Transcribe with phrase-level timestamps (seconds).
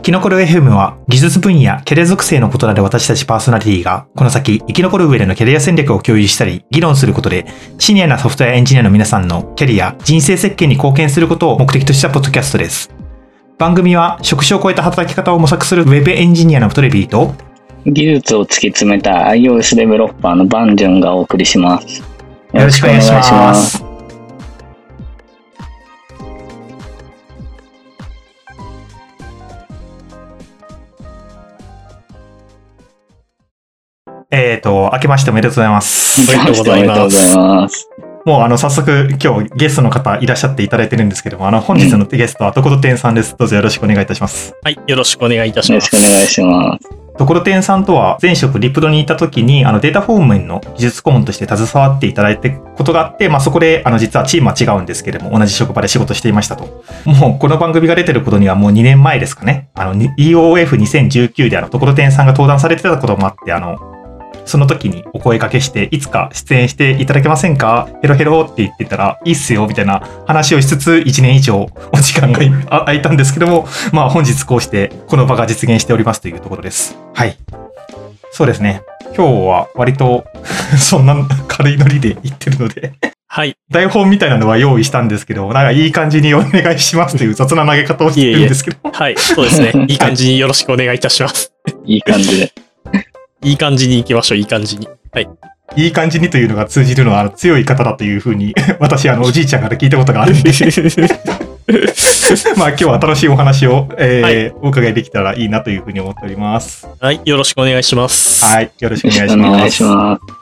[0.00, 7.44] 生き残る FM は技術分野、キャリア属性の異なる私たちパーソナリティが、この先生き残る上でのキャリア戦略を共有したり、議論することで、
[7.78, 12.90] シニアなソフトウェアエンジニアの皆さんのキャリア、人生設計に貢献することを目的としたポッドキャストです。
[13.58, 17.34] 番組は職種を超えた働き方を模索するウェブエンジニアのトレビーと、
[17.84, 22.00] 技術を突き詰めた iOS デベロッパーのバンジュンがお送りします。
[22.54, 23.89] よろしくお願いします。
[34.32, 36.20] えっ、と、明けましておめでとうございます。
[36.20, 37.88] おめでとうございます。
[38.24, 43.36] もうあの、早速今日ゲストの方いらっしゃっていただいてるんですけども、あの、本日のゲストはところてんさんです。
[43.36, 44.54] どうぞよろしくお願いいたします。
[44.62, 46.04] はい、よろしくお願いいたしよろします。
[46.04, 47.00] くお願いします。
[47.18, 56.82] ところてんさんとは前職リプロにいた時にあのデータフォームの技術顧問として携わっていただいてことがあって、まあ、そこであの実はチームは違うんですけれども同じ職場で仕事していましたと。
[57.04, 59.68] もうこの番組が出てることにはもう2年前ですかね。
[59.74, 63.99] あのに EOF2019 であのところてんさんが登壇されてたこともあってあの
[64.50, 67.88] その時にお声掛けして、いつか出演していただけませんか？
[68.02, 76.98] ヘロヘロって言ってたら、いいっすよ、みたいな話をしつつ、1年以上お時間があ空いたんですけども、まあ本日こうして、この場が実現しておりますというところです。
[77.14, 77.36] はい。
[78.32, 78.82] そうですね。
[79.16, 80.24] 今日は割と、
[80.78, 82.92] そんな軽いノリで言ってるので、
[83.28, 83.56] はい。
[83.70, 89.16] 台本みたいなのは用意したんですけど、なんかいい感じにお願いしますという雑な投げ方をしてるんですけど、はい。
[89.16, 89.72] そうですね。
[89.86, 91.52] いい感じによろしくお願いいたします。
[91.86, 92.52] いい感じで。
[93.42, 94.88] いい感じに行きましょう、いい感じに。
[95.12, 95.28] はい。
[95.76, 100.50] いい感じにというのが通じるのは強い方だというふうに、 私、あの、おじいちゃんから聞いたことがあるんで、
[102.56, 106.88] まあ今日は楽しいお話を、えーお伺いできたらいいなというふうに思っております。
[106.98, 107.20] はい。
[107.24, 108.44] よろしくお願いします。
[108.44, 108.70] はい。
[108.80, 109.76] よろしくおよろ願いします。
[109.76, 110.39] しくお願いします。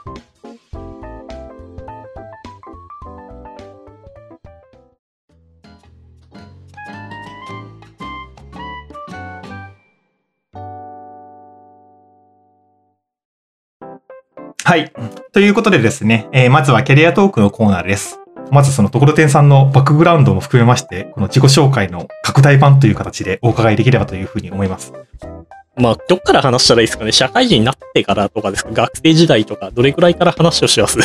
[14.69, 14.93] はい。
[15.31, 18.19] ということでですね、えーまずはキャリアトークのコーナーです。
[18.51, 24.93] まずそのところてんさんのバックグラウンドも含めまして、この自己紹介の拡大版という形でお伺いできればというふうに思います。
[25.79, 27.11] まあ、どっから話したらいいですかね。
[27.11, 30.99] 社会人になってからとかですか学生時代とか、どれくらいから話をします？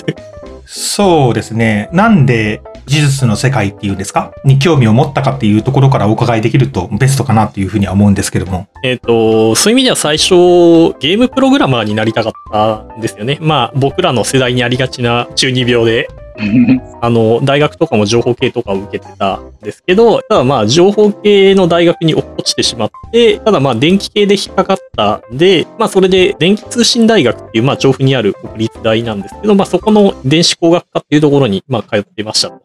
[0.66, 1.90] そうですね。
[1.92, 4.32] なんで技術の世界っていうんですか？
[4.44, 8.66] に興味を持ったかっていうところからお伺いできるとベストかなというふうには思うんですけども。
[8.82, 10.30] えっと、そういう意味では最初、
[11.00, 13.38] ゲームプログラマーになりたかったんですよね。
[13.40, 16.08] まあ、僕らの世代にありがちな中二病で、
[17.00, 32.60] あの、大学とかも情報系とかを受けてたんですけど、ただまあ、情報系の大学に落っこちてしまって、ただまあ、電気系で引っかかったんで、まあ、それで電気通信大学っていう、まあ、調布にある国立大なんですけど、まあ、そこの電子工学科っていうところに、まあ、通ってましたと。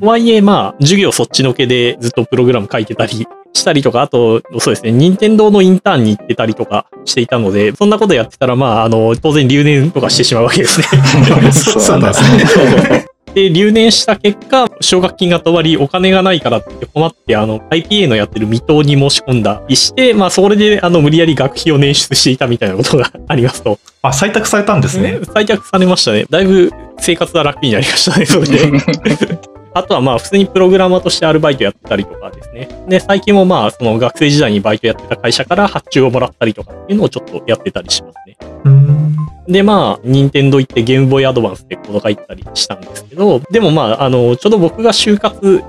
[0.00, 10.86] はいえ、まあ、授業そっちのけでずっとプログラム書いてたりしたりとか、あと、そうですね、任天堂のインターンに行ってたりとかしていたので、そんなことやってたら、まあ、あの、当然留年とかしてしまうわけですね。
[11.52, 13.06] そうなんですね。
[13.34, 23.78] で、留年した結果、奨学金が止まり、お金がないからって困って、あの、IPA のやってる未踏に申し込んだりして、まあ、それで、あの、無理やり学費を捻出していたみたいなことがありますと。
[24.02, 25.18] あ、採択されたんですね。
[25.22, 26.26] 採択されましたね。
[26.28, 28.58] だいぶ生活は楽になりましたね、それで。
[29.74, 32.68] あとはまあ普通にプログラマーとしてアルバイトやってたりとかですね。
[32.88, 38.36] で、最近もまあその学生時代にバイトやってた会社から発注をもらったりとかっていうのをちょっとやってたりしますね。
[38.64, 39.11] うん
[39.46, 45.62] で、まあ、任天堂行ってゲームボーイアドバンスでコード書いてたりしたんですけど、でもまあ、あの、ちょうど僕が就活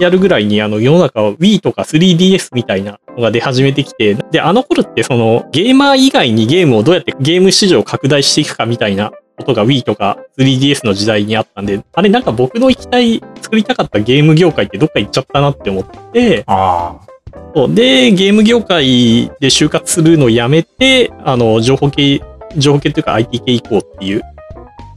[0.00, 16.98] やるぐらいに、あの、世の中は Wii とか 3DS みたいなのが出始めてきて、で、あの頃ってその、ゲーマー以外にゲームをどうやってゲーム市場を拡大していくかみたいなことが Wii とか 3DS の時代にあったんで、あれなんか僕の行きたい、作りたかったゲーム業界ってどっか行っちゃったなって思って、あ
[17.54, 17.74] そう。
[17.74, 22.20] で、ゲーム業界で就活するのをやめて、あの、情報系、
[22.56, 24.22] 情報系というか IT 系行こうっていう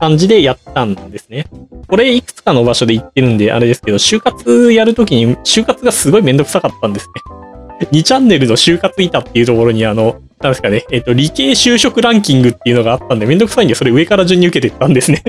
[0.00, 1.46] 感じでやったんですね。
[1.86, 7.41] これいくつかの場所で行ってるんで、あれですけど、就活やるときに、就活がすごいめんどくさかったんですね。
[7.86, 15.22] 2チャンネルの就活板っていうところに、あの、なんですかね、えっと、理系就職ランキングっていうのがあったんで、めんどくさいんで、それ上から順に受けてったんですね。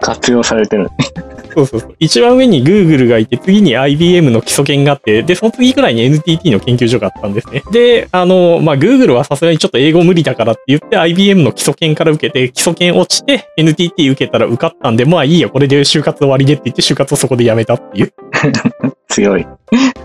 [0.00, 0.88] 活用されてる。
[1.56, 1.96] そうそうそう。
[1.98, 7.62] 一番上に Google がいて、次に IBM の基礎研があって、で、その次くらいに NTT の研究所があったんですね。
[7.72, 18.12] で、あの、まあ、Google はさすがにちょっと英語無理だからって言って、IBM の基礎研から受けて、基礎研落ちて、NTT 受けたら受かったんで、まあいいや、これで就活終わりでって言って、就活をそこで辞めたっていう。
[19.08, 19.46] 強い。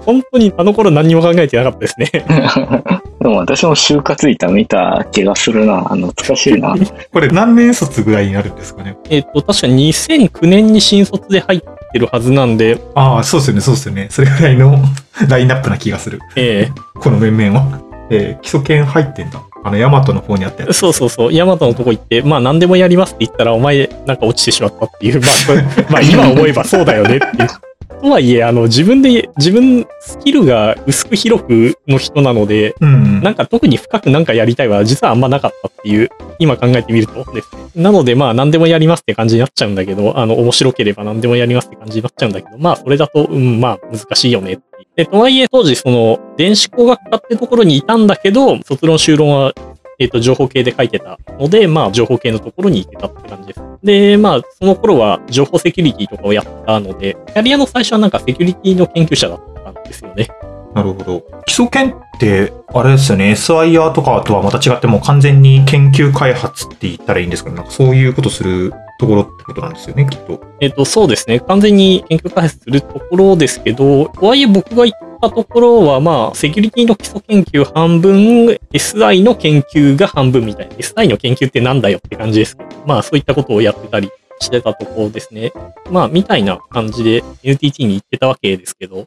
[0.06, 2.10] 本当にあの頃何にも考えてなかったですね。
[3.22, 5.78] でも私も就活板見た気がするな。
[5.80, 6.75] あ懐かしいな。
[7.13, 8.95] これ何年卒ぐらいになるんですかね？
[9.10, 11.62] えっと、確か2009年に新卒で入っ
[11.92, 14.07] ってるはずなんで、ああ、そうですよね、そうですよね。
[14.10, 14.80] それぐらいの
[15.27, 16.19] ラインナップな気がする。
[16.38, 17.81] えこの面々は。
[18.10, 19.42] えー基礎研入ってんだ。
[19.63, 20.77] あの、ヤマトの方にあったやえつ。
[20.77, 27.50] そうそうそう、ヤマトのとこ行って、まあ何でもやりますって言ったら、お前なんか落ちてしまったっていう、まあこれ、まあ今思えばそうだよねっていう。
[28.01, 33.21] とはいえ、あの、自分で、自分、スキルが薄く広くの人なので、うんうん。
[33.21, 36.09] なんか特に深くなんかやりたいは実はあんまなかったっていう、
[36.39, 37.62] 今考えてみるとですね。
[37.75, 44.88] なのでまあ何でもやりますって感じになっちゃうんだけど、あの面白ければ何でもやりますって感じになっちゃうんだけど、まあそれだと、うん、まあ難しいよねっていう。
[44.95, 49.53] で、とはいえ当時その電子工学科ってところにいたんだけど、卒論修論は
[50.00, 53.70] えっ、と、情報系で書いてたので、まあ、情報系のところに行ってたって感じです。
[53.83, 60.28] で、まあ、その頃は情報セキュリティとかをやったので、キャリアの最初はなんかセキュリティの研究者だったんですよね。
[60.73, 61.23] なるほど。
[61.45, 67.57] 基礎研って、あれですよね、SIR とかとはまた違ってもう完全に研究開発って言ったらいいんですかね。
[67.57, 70.41] なんかそういうことするところってことなんですよね、きっと。
[70.62, 71.39] えっ、と、そうですね。
[71.41, 80.75] 完全に研究開発するところですけど、とはいえ僕が行ったところは、まあ、セキュリティの基礎研究半分、SI の研究が半分みたいな。
[80.75, 84.09] SI の研究ってなんだよって感じですけど、まあ、そういったことをやってたり
[84.39, 85.51] してたところですね。
[85.89, 89.06] まあ、みたいな感じで NTT に行ってたわけですけど、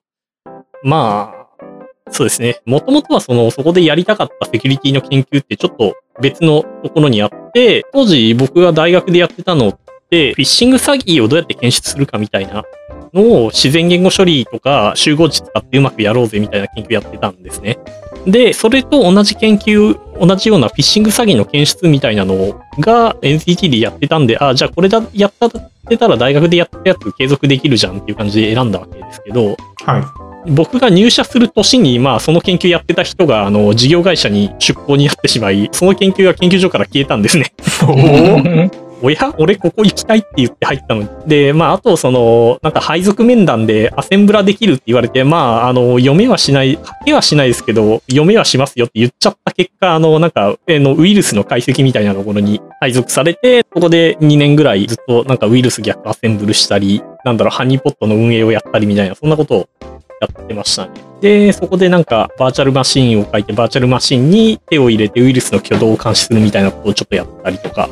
[0.83, 1.34] まあ、
[2.11, 2.61] そうですね。
[2.67, 9.79] もともとはその、そこでやりたかったセキュリティの研究ってちょっと別のところにあって、当時僕が大学でやってたのっ
[10.11, 12.65] て、フィッシング詐欺をどうやって検出するかみたいな
[13.13, 17.79] のを自然言語処理とか集合値使ってうまくやろうぜみたいな研究やってたんですね。
[18.27, 25.51] で、それと同じ研究、同じようなフィッシング詐欺の検出みたいなのが NTT でやってたんで、あ、じゃあこれだ、やったっ
[25.89, 30.24] てたら大学でやったやつ継続できるじゃんっていう感じで選んだわけですけど、はい。
[30.47, 37.53] 僕が入社する年に、まあ、その研究やってた人が、あの、事業会社に出向になってしまい、その研究が研究所から消えたんですね。
[39.05, 39.35] おや？
[39.39, 41.09] 俺ここ行きたいって言って入ったのに。
[41.27, 59.69] で、まあ、あと、その、なんか配属面談でアセンブラできるって言われて、まあ、あの、読めはしない、書けはしないですけど、読めはしますよって言っちゃった結果、あの、なんか、えの、ウイルスの解析みたいなところに配属されて、ここで2年ぐらいずっと、なんかウイルス逆アセンブルしたり、なんだろう、ハニーポットの運営をやったりみたいな、そんなことを
[60.21, 60.93] やってましたね。
[61.21, 67.89] で、そこでなんかバーチャルマシンを書いて、バーチャルマシンに手を入れてウイルスの挙動を監視するみたいなことをちょっとやったりとか、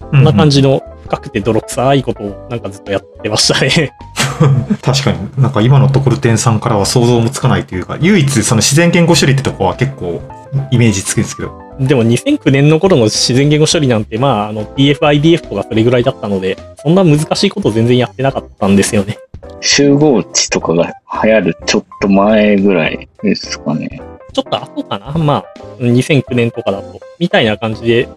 [0.00, 3.92] ここんな感じの深くて泥臭いことをなんかずっとやってましたね。
[4.82, 10.22] 確かになんか今のところてんさんからは想像もつかないというか、唯一その自然言語処理ってとこは結構
[10.70, 11.65] イメージつくんですけど。
[11.78, 19.18] でも2009年の頃の自然言語処理なんて、まあ、あの TF、IDF とかそれぐらいだったので、そんな難しいこと全然やってなかったんですよね。
[19.60, 24.00] 集合値とかが流行るちょっと前ぐらいですかね。
[24.32, 25.12] ちょっと後かな？
[25.12, 25.44] まあ、
[25.78, 27.00] 2009年とかだと。
[27.18, 28.08] みたいな感じで、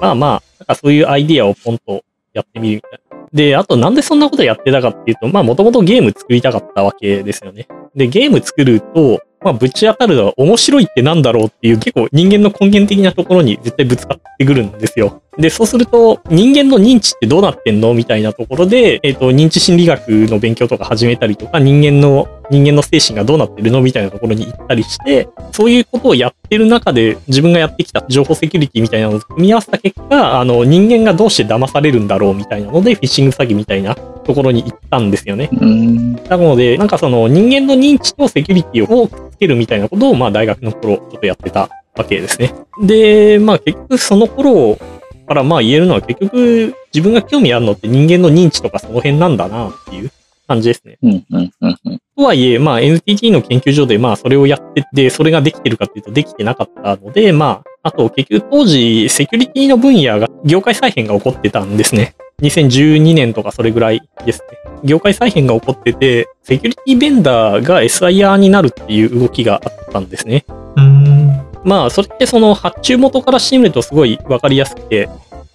[0.00, 3.26] まあまあ、なんかそういうアイディアをポンとやってみるみたいな。
[3.32, 7.66] で、あとなんでそんなことやってたかっていうと、まあもともとゲーム作りたかったわけですよね。
[7.96, 15.22] で、ゲーム作ると、まあぶち当たるのは面白いってなんだろうっていう結構人間の根源的なところに絶対ぶつかってくるんですよ。
[15.38, 35.48] で、そうすると人間の認知ってどうなってんのみたいなところで、えっ、と、認知心理学の勉強とか始めたりとか、人間の、人間の精神がどうなってるのみたいなところに行ったりして、そういうことをやってる中で自分がやってきた情報セキュリティみたいなのを組み合わせた結果、あの、人間がどうして騙されるんだろうみたいなので、フィッシング詐欺みたいなところに行ったんですよね。
[35.52, 36.14] うーん。
[36.24, 42.54] なので、なんかその人間の認知とセキュリティをくっつけるみたいなことを、まあ大学の頃ちょっとやってたわけですね。
[42.80, 44.78] で、まあ結局その頃
[45.26, 50.10] からまあ言えるのは結局自分が興味あるのって人間の認知とかその辺なんだなっていう
[50.46, 50.98] 感じですね。
[51.02, 51.98] うん、うん、うん、うん。
[52.16, 62.14] とはいえ、まあ NTT の研究所でまあそれをやってて、それができてるかっていうとできてなかったので、まあ、あと結局当時セキュリティの分野が業界再編が起こってたんですね。
[62.42, 64.58] 2012年とかそれぐらいですね。
[64.84, 70.44] 業界再編が起こってて、セキュリティベンダーが SIR になるっていう動きがあったんですね。
[70.48, 71.46] うーん。
[71.64, 75.08] まあ、それってその発注元からしてみるとすごいわかりやすくて、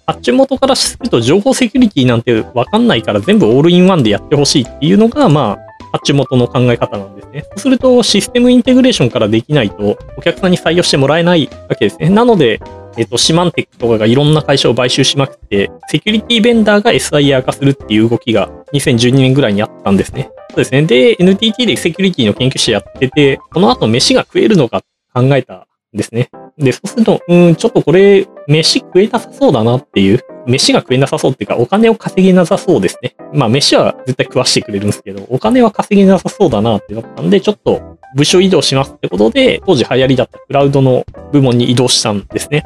[0.06, 7.44] 発注元からすると情報セキュリティなんてわかんないから全部オールインワンでやってほしいっていうのが、まあ、発注元の考え方なんですね。
[7.50, 12.08] そうするとシステムインテグレーションからできないとお客さんに採用してもらえないわけですね。
[12.08, 12.60] なので、
[12.98, 20.30] えっと、シマンテックとかがいろんな会社を買収しまくって、セキュリティベンダーが SIR 化するっていう動きが2012年ぐらいにあったんですね。
[20.50, 20.82] そうですね。
[20.82, 24.82] で、NTT でセキュリティの研究者やってて、この後飯が食えるのか
[25.14, 26.28] 考えたんですね。
[26.58, 33.14] で、そうすると、うん、ちょっとこれ、飯食えなさそうだなっていう、飯が食えなさそうっていうか、お金を稼げなさそうですね。
[33.32, 42.64] まあ、飯は絶対食わしてくれるんですけど、お金は稼げなさそうだなってなったんで、ちょっと部署移動しますってことで、当時流行りだったクラウドの部門に移動したんですね。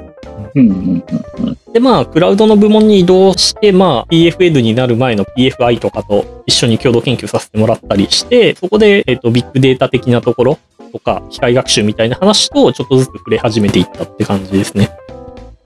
[1.72, 10.58] で、まあ、クラウドの部門に移動して、まあ、PFL になる前の PFI とかと一緒に共同研究させてもらったりして、そこで、えっ、と、ビッグデータ的なところ
[10.92, 14.90] とか、機械学習みたいな話と、ちょっとずつ触れ始めていったって感じですね。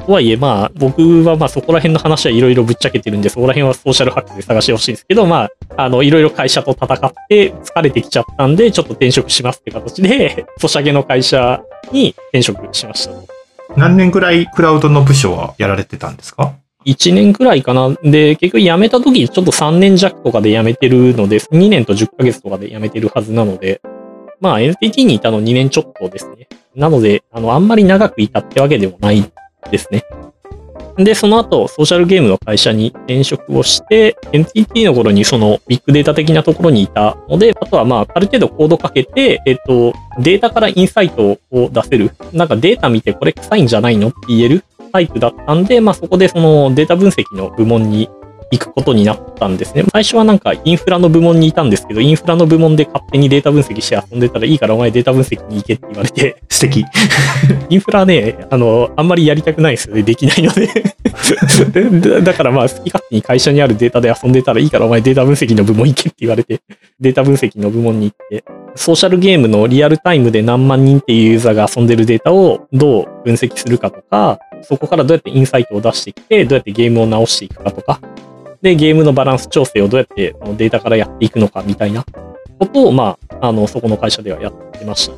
[0.07, 13.27] とはいえ、まあ、僕はまあそこら辺の話はいろいろぶっちゃけてるんで、そこら辺はソーシャルハックで探してほしいんですけど、まあ、あの、いろいろ会社と戦って疲れてきちゃったんで、ちょっと転職しますって形で、ソシャゲの会社に転職しましたと。
[13.77, 16.55] 何年ぐらいクラウドの部署はやられてたんですか
[16.87, 17.91] ？1年くらいかな。
[18.05, 23.81] で、結局辞めた時、ちょっと3年弱とかで辞めてるので、2年と10ヶ月とかで辞めてるはずなので、
[24.41, 26.49] まあ NTT にいたの2年ちょっとですね。
[26.77, 29.25] なので、あの、あんまり長くいたってわけでもない
[29.71, 30.05] ですね。
[30.97, 42.13] で、その後、ソーシャルゲームの会社に転職をして、NTT の頃にそのビッグデータ的なところにいたので、あとはまあ、ある程度コードかけて、えっと、データからインサイトを出せる。
[42.33, 48.09] なんかデータ見てこれ臭いんじゃないのって言えるタイプだったんで、まあそこでそのデータ分析の部門に
[48.51, 49.85] 行くことになったんですね。
[49.93, 56.85] 最初はなんかインフラの部門にいたんですけど、インフラの部門で勝手にデータ分析して遊んでたらいいからお前データ分析に行けって言われて、 素敵。
[57.69, 60.03] インフラね、あの、あんまりやりたくないですよね。
[60.03, 60.69] できないので。
[62.11, 66.61] だ だからまあ好き勝手に会社にあるデータで遊んでたらいいからお前データ分析の部門行けって言われて、
[67.01, 68.45] データ分析の部門に行って、
[68.77, 78.01] ソーシャルゲームのリアルタイムで何万人っていうユーザーが遊んでるデータをどう分析するかとか、そこからどうやってインサイトを出してきて、どうやってゲームを直していくかとか、
[78.63, 82.05] で、ゲームのバランス調整をどうやってのデータからやっていくのかみたいな
[82.59, 85.15] ことを、まあ、あの、そこの会社ではやってました。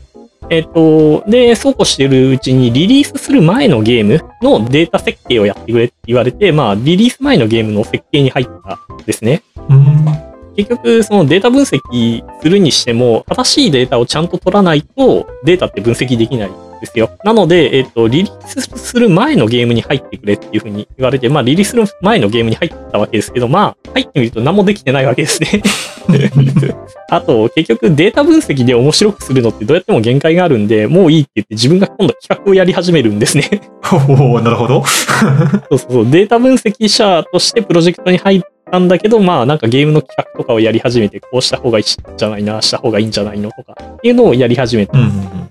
[0.50, 9.42] えっ、と、で、そうこうしてるうちにリリースする前のゲームのデータ設計をやってくれって言われて、まあ、リリース前のゲームの設計に入ったんですね。
[9.68, 10.27] うん。
[10.58, 17.10] 結局、そのデータ分析するにしても、正しいデータをちゃんと取らないと、データって分析できないんですよ。
[17.22, 25.62] なので、えっ、と、リリースする前のゲームに入ってくれっていうふうに言われて、まあ、リリースする前のゲームに入ったわけですけど、まあ、入ってみると何もできてないわけですね。
[27.10, 33.60] あと、結局データ分析で面白くするのってどうやっても限界があるんで、もういいって言って自分が今度企画をやり始めるんですね。
[34.08, 34.82] おおなるほど。
[35.70, 36.10] そうそうそう。
[36.10, 45.48] データ分析者としてプロジェクトに入ったんだけど、まあなんかゲームの企画とかをやり始めて、こうした方がいいんじゃないな、した方がいいんじゃないのとか、っていうのをやり始めて、うんうんうん。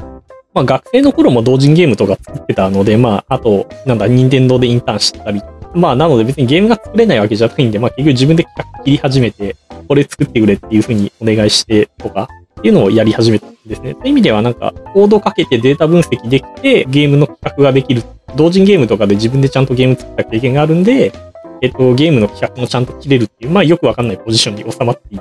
[0.53, 5.41] まあ学生の頃も同人ゲームとか作ってたので、まああと、なんだ、任天堂でインターンしてたり、
[5.73, 9.55] まあなので別にゲームが作れないわけじゃないんで、まあ結局自分で企画切り始めて、
[9.87, 12.27] これ作ってくれっていうふうにお願いしてとか、
[12.59, 13.93] っていうのをやり始めたんですね。
[13.93, 18.03] そういう意味ではなんか、コードかけてデータ分析できて、ゲームの企画ができる。
[18.35, 21.11] 同人ゲームとかで自分でちゃんとゲーム作った経験があるんで、
[21.61, 25.19] えっと、ゲームの企画もちゃんと切れるっていう、まあよくわかんないポジションに収まってい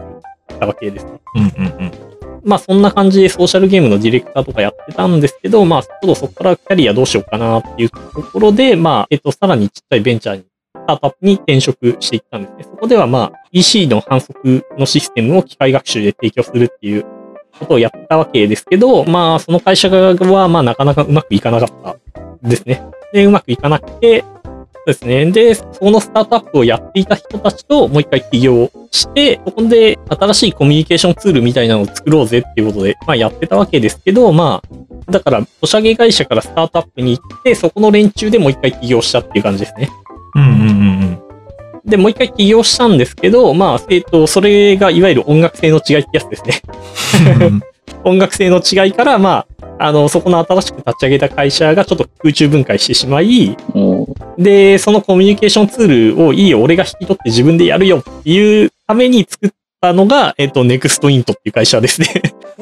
[0.58, 1.12] たわけですね。
[1.34, 1.92] うんうんうん。
[2.44, 12.64] まあそんな感じでソーシャルゲームのディレクターとかやってたんですけど、まあちょっとそこからキャリアどうしようかなっていうところで、まあ、えっと、さらにちっちゃいベンチャーに、スタートアップに転職していったんですね。
[12.64, 17.04] そこではまあ EC の反則のシステムを機械学習で提供するっていう
[17.58, 21.96] ことをやったわけですけど、まあその会社はまあなかなかうまくいかなかった
[22.48, 22.82] ですね。
[23.12, 24.24] で、うまくいかなくて、
[24.86, 25.30] ですね。
[25.32, 39.90] で、そのスタートアップをやっていた人たちともう一回起業して、そこで新しいコミュニケーションツールみたいなのを作ろうぜっていうことで、まあやってたわけですけど、まあ、だから、ソシャゲ会社からスタートアップに行って、そこの連中でもう一回起業したっていう感じですね。
[40.36, 41.22] うんうんうん
[41.84, 46.60] で、もう一回起業したんですけど、まあ、えっ、と、それがいわゆる音楽性の違いってやつですね。
[47.40, 47.62] うん。
[48.02, 59.50] 音楽性の違いから、まあ、あの、そこの新しく立ち上げた会社がちょっと空中分解してしまい、おーで、そのコミュニケーションツールをいいよ、俺が引き取って自分でやるよっていうために作っ
[59.80, 62.08] たのが、えっ、と、ネクストイントっていう会社ですね。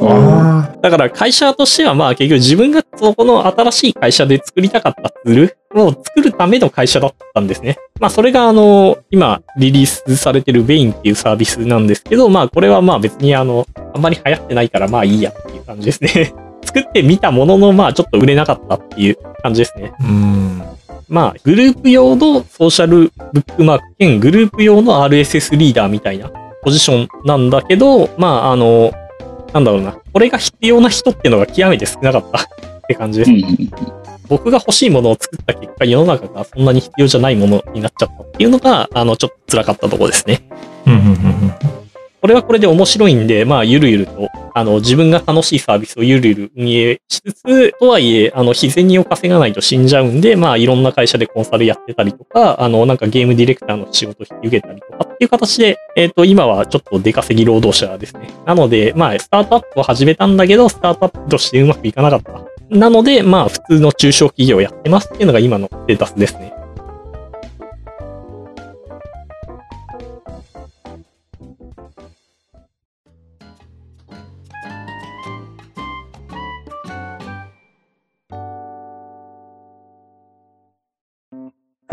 [0.01, 7.79] あだから会社としてはまあ結局自分がそこの新しい会社で作りたかったツールを作るための会社だったんですね。
[8.01, 16.35] まあそれがあの、今リリースされてるベインっていうサービスなんですけど、まあこれはまあ別にあの、あんまり流行ってないからまあいいやっていう感じですね。
[16.65, 19.93] 作ってみたもののまあちょっと売れなかったっていう感じですね。
[20.01, 20.63] ーうん。
[21.09, 26.31] まあ、グループ用のソーシャルブックマーク兼グループ用の RSS リーダーみたいな
[26.63, 28.93] ポジションなんだけど、まあ、あの、
[29.53, 29.97] なんだろうな。
[30.13, 32.47] これが必要な人っていうのが極めて少なかったっ
[32.89, 33.35] て感じですう。
[33.35, 33.95] ん
[34.29, 40.49] 僕が欲しいものを作った結果、世の中がそんなに必要じゃないものになっちゃったっていうのが、あの、ちょっと辛かったところですね。
[40.87, 41.84] うんうんうん
[42.25, 58.31] これはこれで面白いんで、まあ、ゆるゆると、あの、自分が楽しいサービスをゆるゆる運営しつつ、とはいえ、あの、日銭を稼がないと死んじゃうんで、まあ、いろんな会社でコンサルやってたりとか、あの、なんかゲームディレクターの仕事を引き受けたりとかっていう形で、えっ、と、今はちょっと出稼ぎ労働者ですね。
[58.47, 62.33] なので、まあ、スタートアップを始めたんだけど、スタートアップとしてうまくいかなかった。
[62.71, 66.54] なので、まあ、普通の中小企業やってますっていうのが今のステータスですね。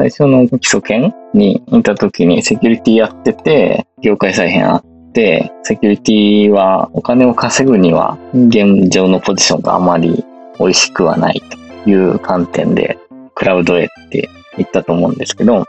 [0.01, 10.25] 最初の基礎研にいた時にセキュリティやってて、業界再編あって、セキュリティはお金を稼ぐには現状のポジションがあまり
[10.57, 11.43] 美味しくはない
[11.83, 12.97] という観点で
[13.35, 14.27] クラウドへって
[14.57, 15.67] 言ったと思うんですけど、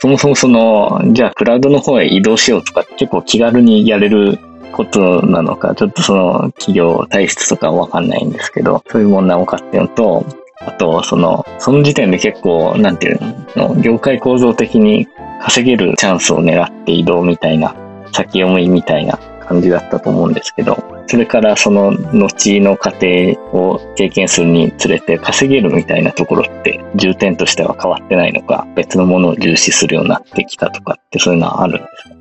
[0.00, 4.38] そもそもその、じゃあクラウドの方へ移動しようとか結構気軽にやれる
[4.72, 10.26] ことなのか、ちょっとその企業体質とかわかんないんですけど、そういう問題もかっていうのと、
[10.60, 13.18] あと、その、その時点で結構、なんていう
[13.56, 15.08] の、業界構造的に
[15.40, 17.74] 稼げるチャンスを狙って移動みたいな、
[18.12, 32.19] 先読みみたいな感じだったと思うんですけど、それからその後の過程を経験するにつれて稼げるみたいなところって重点としては変わってないのか、別のものを重視するようになってきたとかってそういうのはあるんですか？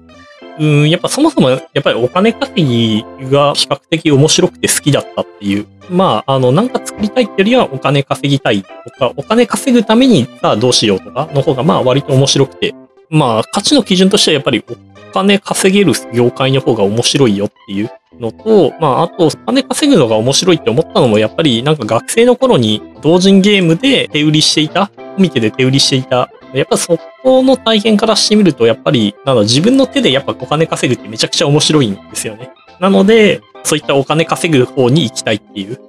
[0.60, 5.66] うん、やっぱそもそも、やっぱりお金稼ぎが比較的面白くて好きだったっていう。
[5.89, 12.75] まあ、あの、なんか作りたいってよりはお金稼ぎたいとか、お金稼ぐためにさあどうしようとかの方がまあ割と面白くて。
[13.10, 17.89] まあ、価値の基準としてはやっぱりお金稼げる業界の方が面白いよっていう
[18.20, 32.51] のと、まあ、あと、お金稼ぐのが面白いって思ったのも、やっぱりなんか学生の頃に同人ゲームで手売りしていた、コミケで手売りしていたやっぱそこの体験からしてみると、やっぱり、なんだ自分の手でやっぱお金稼ぐってめちゃくちゃ面白いんですよね。
[32.79, 35.84] なので、そういったお金稼ぐ方に行きたいっていうと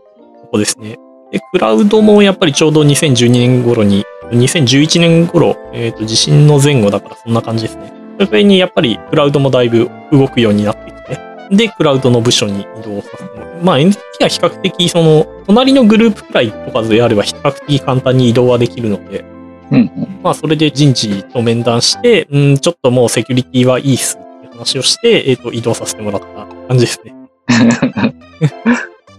[0.53, 0.99] こですね。
[1.31, 7.93] で、クラウドもやっぱりちょうど2012年頃に、2011年頃、えっ、と、地震の前後だからそんな感じですね。
[8.19, 11.19] それにやっぱりクラウドもだいぶ動くようになってきて、
[11.51, 19.25] で、クラウドの部署に移動させてもらうまあ NTT は比較的その、隣のグループくらいとかであれば比較的簡単に移動はできるので、
[19.71, 20.21] うんうん。
[20.23, 27.15] まあ、それで人事と面談して、うん、ちょっともうセキュリティはいいっすって話をして、えっ、と、移動させてもらった感じですね。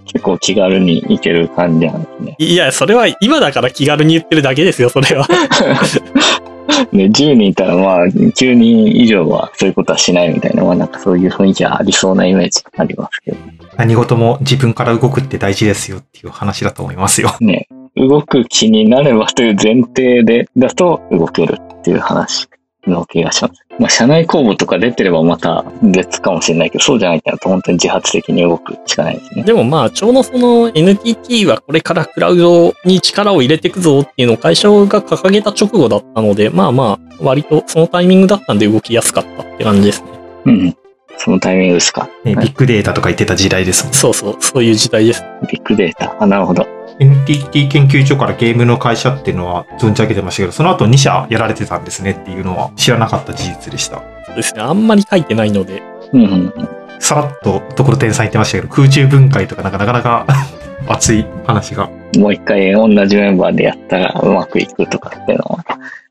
[0.06, 2.36] 結構気軽に行ける感じなんですね。
[2.38, 5.26] いや、それは今だから気軽に言ってるだけですよ、それは。
[6.92, 13.38] ね、10人いたらまあ、9人以上はそういうことはしないみたいな、まあなんかそういう雰囲気はありそうなイメージありますけど。
[13.78, 17.36] 何事も自分から動くって大事ですよっていう話だと思いますよ。
[17.40, 22.48] ね、動く気になればという前提で、だと動けるっていう話
[22.88, 23.62] の気がします。
[23.80, 29.44] まあ、社内公募とか出てればまた別かもしれないけど、そうじゃないってなると本当に自発的に動くしかないですね。
[29.44, 40.10] でもまあ、ちょうどその NTT はこれからクラウドに力を入れていくぞっていうのを会社が掲げた直後だったので、まあまあ、割とそのタイミングだったんで動きやすかったって感じですね。
[40.46, 40.78] うん。
[41.18, 42.10] そのタイミングですか。
[42.24, 43.94] ね、はいビッグデータとか言ってた時代ですもん。
[43.94, 45.24] そうそう、そういう時代です。
[45.52, 46.16] ビッグデータ。
[46.20, 46.68] あ、なるほど。
[47.00, 54.04] NTT 研究所からゲームの会社っていうのは存じ上げてましたけど、その後2社やられてたんですねっていうのは知らなかった事実でした。
[54.26, 54.62] そうですね。
[54.62, 55.82] あんまり書いてないので、
[56.14, 56.54] うん。
[57.00, 60.28] さらっとところてんさん言ってましたけど、空中分解とかなんかなかなか
[60.88, 61.90] 熱い話が。
[62.18, 65.66] もう一回同じメンバーでやったらうまくいくとかっていうのは、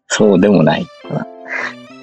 [0.09, 1.27] そうでもないかな。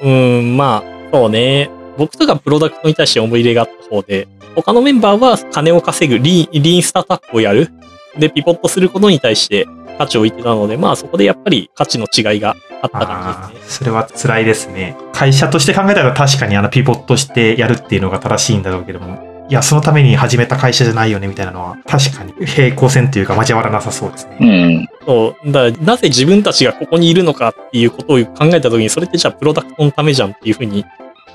[0.03, 1.69] うーん、まあ、そうね。
[1.97, 7.69] 僕とかプロダクトに対して思い入れがあった方で、他のメンバーは金を稼ぐリーン、リーンスタートアップをやる。
[8.19, 13.65] で、ピボットすることに対して価値を置いてたので、まあそこでやっぱり価値の違いがあったあ感じですね。
[13.65, 14.95] ーそれは辛いですね。
[15.13, 24.75] 会社として考えたら確かにあのピボットしてやるっていうのが正しいんだろうけども、いや、そのために始めた会社じゃないよねみたいなのは確かに平行線というか交わらなさそうですうね。
[24.79, 24.87] ん。
[25.05, 25.51] そう。
[25.51, 30.83] だから、なぜ自分たちがここにいるのかっていうことを考えたときに、それってじゃあプロダクトのためじゃんっていうふうに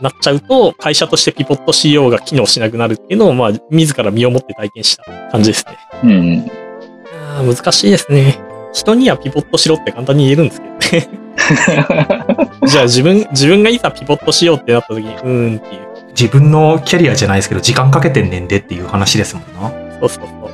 [0.02, 5.78] なっちゃうと、会社としてピボットしようが機能しなくなるっていうのを、まあ、自ら身をもって体験した感じですね。
[6.04, 6.61] うん。
[7.42, 8.40] 難しいですね。
[8.72, 11.22] 人にはピボットしろって簡単に言えるんですけどね。
[12.66, 15.92] じゃあ自分、自分がいざピボットしようってなった時に、うーんっていう。
[16.18, 19.70] 自分のキャリアじゃないですけど、時間かけてんねんでっていう話ですもんな。
[20.00, 20.50] そうそうそう。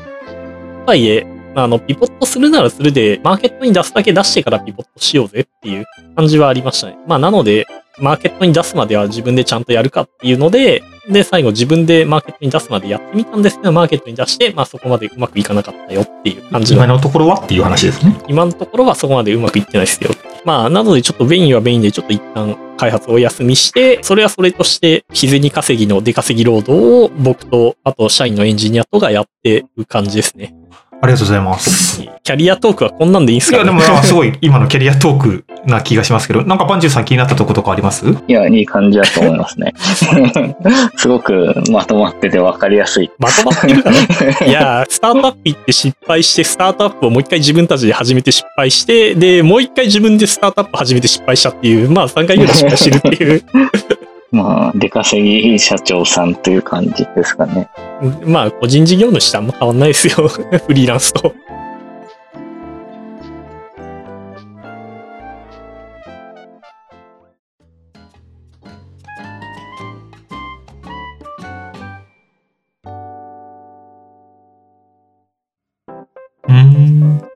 [0.84, 5.84] とはいえ、あの、ピボットするならするで、マーケットに出すだけ出してからピボットしようぜっていう
[6.16, 6.96] 感じはありましたね。
[7.06, 7.66] まあ、なので、
[7.98, 18.16] マーケットに出すまでは自分でちゃんとやるかっていうので、で、最後自分でマーケットに出すまでやってみたんですけど、マーケットに出して、まあそこまでうまくいかなかったよっていう感じの今のところはっていう話ですね。
[18.28, 20.10] 今のところはそこまでうまくいってないですよ。
[20.44, 30.54] まあ、なのでちょっとベインはベインでちょっと一旦開発をお休みして、それはそれとして、日銭稼ぎの出稼ぎ労働を僕と、あと社員のエンジニアとがやってる感じですね。
[31.00, 32.02] ありがとうございます。
[32.02, 38.04] キャリアトークはこんなんでいいんすいや、かねでも、あすごい、 今のキャリアトークな気がしますけど、なんかバンジューさん気になったとことかあります？
[38.26, 39.74] いや、いい感じだと思いますね。
[40.96, 43.10] すごくまとまってて分かりやすい。
[43.18, 43.90] まとまってるか
[44.40, 44.46] な？
[44.46, 53.44] いや、スタートアップ行って失敗して、スタートアップをもう一回自分たちで始めて失敗して、で、もう一回自分でスタートアップ始めて失敗したっていう、まあ3回ぐらい失敗してるっていう、
[54.32, 57.68] まあ、出稼ぎ社長さんという感じですかね。
[58.24, 60.28] まあ個人事業主とあんま変わんないですよ。
[60.28, 61.34] フリーランスと。
[76.48, 77.28] うーん。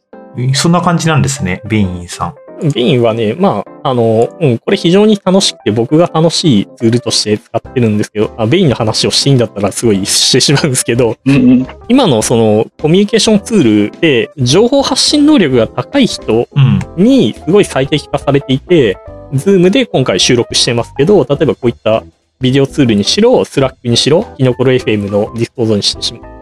[0.54, 2.41] そんな感じなんですね、ベインさん。
[2.70, 11.66] ビンはね、まあ、あの、うん、これ非常に楽しくて僕が楽しいツールとして使ってるんですけど、あベインの話をしていいんだったらすごいしてしまうんですけど、うんうん。
[11.88, 16.80] 今のそのコミュニケーションツールで情報発信能力が高い人うん。
[16.96, 18.98] にすごい最適化されていて、
[19.32, 22.04] ズームで今回収録してますけど、例えばこういった
[22.40, 25.96] ビデオツールにしろ、スラックにしろ、キノコロ FM のディスコードにし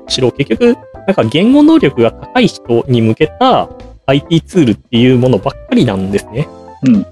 [0.08, 3.68] しろ、結局、なんか言語能力が高い人に向けた
[4.10, 6.48] IT ツールっていうものばっかりなんですね。
[6.82, 7.06] うん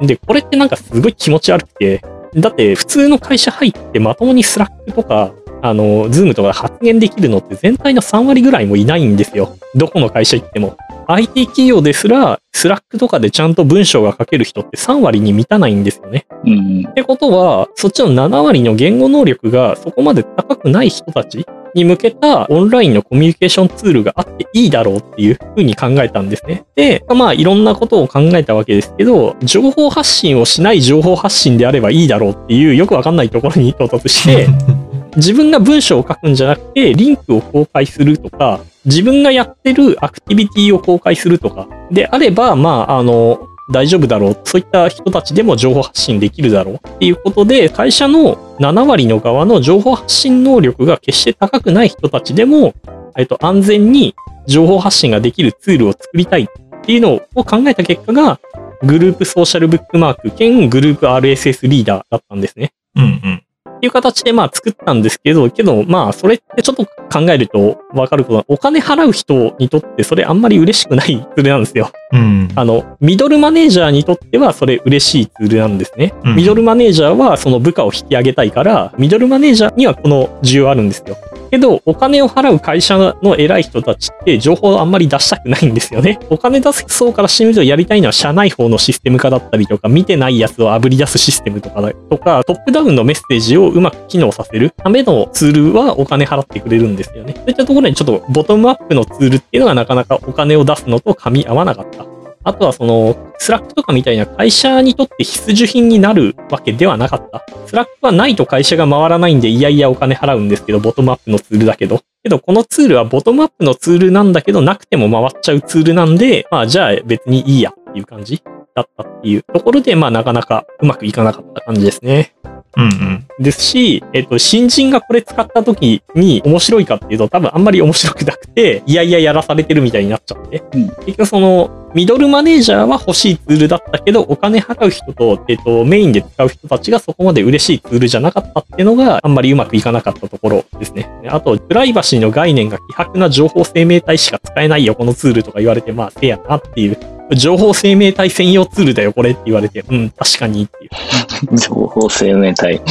[0.00, 0.06] うん。
[0.06, 2.02] で、これってなんかすごい気持ち悪くて、
[2.34, 9.56] だって普通の会社入ってまともにスラックとか、あの、ズームとかで発言できるのって全体の3割ぐらいもいないんですよ。
[9.74, 10.76] どこの会社行っても。
[11.06, 16.26] IT 企業ですら、スラックとかでちゃんと文章が書ける人って3割に満たないんですよね。
[16.44, 16.88] うんうん。
[16.88, 26.64] ってことは、そっちの7割の言語能力がそこまで高くない人たちに向けたオンラインのコミュニケーションツールがあっていいだろうっていうふうに考えたんですね。
[26.76, 34.48] で、まあいろんなことを考えたわけですけど、情報発信をしない情報発信であればいいだろうっていうよくわかんないところに到達して、
[35.16, 44.40] 自分が文章を書くんじゃなくて、リンクを公開するとか、自分がやってるアクティビティを公開するとか、であれば、まあ、あの、大丈夫だろう。
[44.44, 52.74] そういった人たちでも情報発信できるだろうっていうことで、会社の7割の側の情報発信能力が決して高くない人たちでも、
[53.16, 54.14] えっと、安全に
[54.46, 56.46] 情報発信ができるツールを作りたいっ
[56.82, 58.40] ていうのを考えた結果が、
[58.82, 62.72] グループソーシャルブックマーク兼グループ RSS リーダーだったんですね。
[62.96, 63.43] うんうん。
[63.84, 71.90] っていう形でまあ作ったんですけど、けどまあそれってちょっと考えるとわかることは、お金払う人にとってそれあんまり嬉しくないツールなんですよ。
[72.12, 72.48] うん。
[72.54, 76.14] あの、ミドルマネージャーにとってはそれ嬉しいツールなんですね。
[76.24, 81.16] うんミドルマネージャーはその部下を引き上げたいから、ミドルマネージャーにはこの需要あるんですよ。
[81.54, 86.18] けど、お金を払う会社の偉い人たちって情報をあんまり出したくないんですよね。
[86.28, 97.34] お金出す層からしてみるとやりたいのは社内報のシステム化だったりとか、見てないやつを炙り出すシステムとかだとか、トップダウンのメッセージをうまく機能させるためのツールはお金払ってくれるんですよね。
[97.36, 102.13] そういったところにちょっとボトムアップのツールっていうのがなかなかお金を出すのと噛み合わなかった。
[102.44, 107.44] あとはその、スラックとかみたいな会社にとって必需品になるわけではなかった？
[107.66, 112.02] スラックはないと会社が回らないんで、いやいやお金払うんですけど、ボトムアップのツールだけど。
[112.22, 118.42] けど、このツールはボトムアップのツールなんだけど、なくても回っちゃうツールなんで、まあ、じゃあ別にいいやっていう感じ
[118.74, 122.34] だったっていうところで、まあ、なかなかうまくいかなかった感じですね。
[122.76, 123.26] うんうん。
[123.38, 130.62] ですし、えっと、新人がこれ使った時に面白いかっていうと多分あんまり面白くなくて、いやいややらされてるみたいになっちゃって。
[130.72, 141.08] うん結局その、ミドルマネージャーは欲しいツールだったけど、お金払う人と、えっと、メインで使う人たちがそこまで嬉しいツールじゃなかったっていうのがあんまりうまくいかなかったところですね。
[141.28, 146.98] あと、プライバシーの概念が希薄な情報生命体しか使えないよ、このツールとか言われて、まあ、せやなっていう。
[147.32, 150.90] 情報生命体専用ツールだよ、これって言われて、うん、確かにっていう。
[151.56, 152.82] 情報生命体。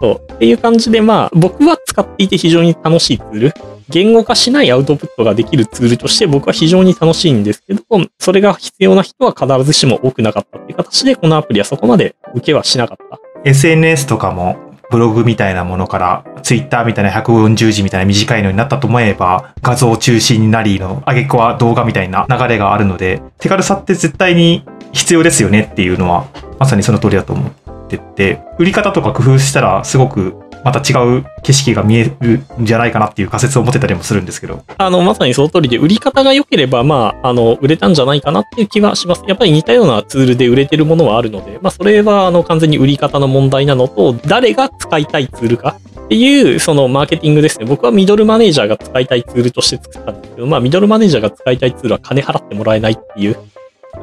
[0.00, 0.32] そう。
[0.34, 3.54] っていう感じで、まあ、僕は使っていて非常に楽しいツール。
[3.88, 7.82] 言語化しないアウトプットができるツールとして僕は非常に楽しいんですけど、
[8.18, 13.20] それが必要な人は必ずしも多くなかったっていう形で、このアプリはそこまで受けはしなかった。
[13.44, 27.52] SNS とかもブログみたいなものからツイッターみたいな140字みたいな短いのになったと思えば画像中心になりの挙句は動画みたいな流れがあるので手軽さって絶対に必要ですよねっていうのはまさにその通りだと思っ
[27.88, 39.22] てて売り方とか工夫したらすごくまた違う景色が見えるんじゃないかなっていう仮説を持てたりもするんですけどあの、まさにその通りで、売り方が良ければ、まあ、あの、売れたんじゃないかなっていう気はします。
[39.26, 47.66] やっぱり似たようなツールで売れてるものはあるので、まあ、それは、あの、完全に売り方の問題なのと、誰が使いたいツールかっていう、そのマーケティングですね。
[47.66, 53.36] 僕はミドルマネージャーが使いたいツールとして作ったんですけど、まあ、ミドルマネージャーが使いたいツールは金払ってもらえないっていう。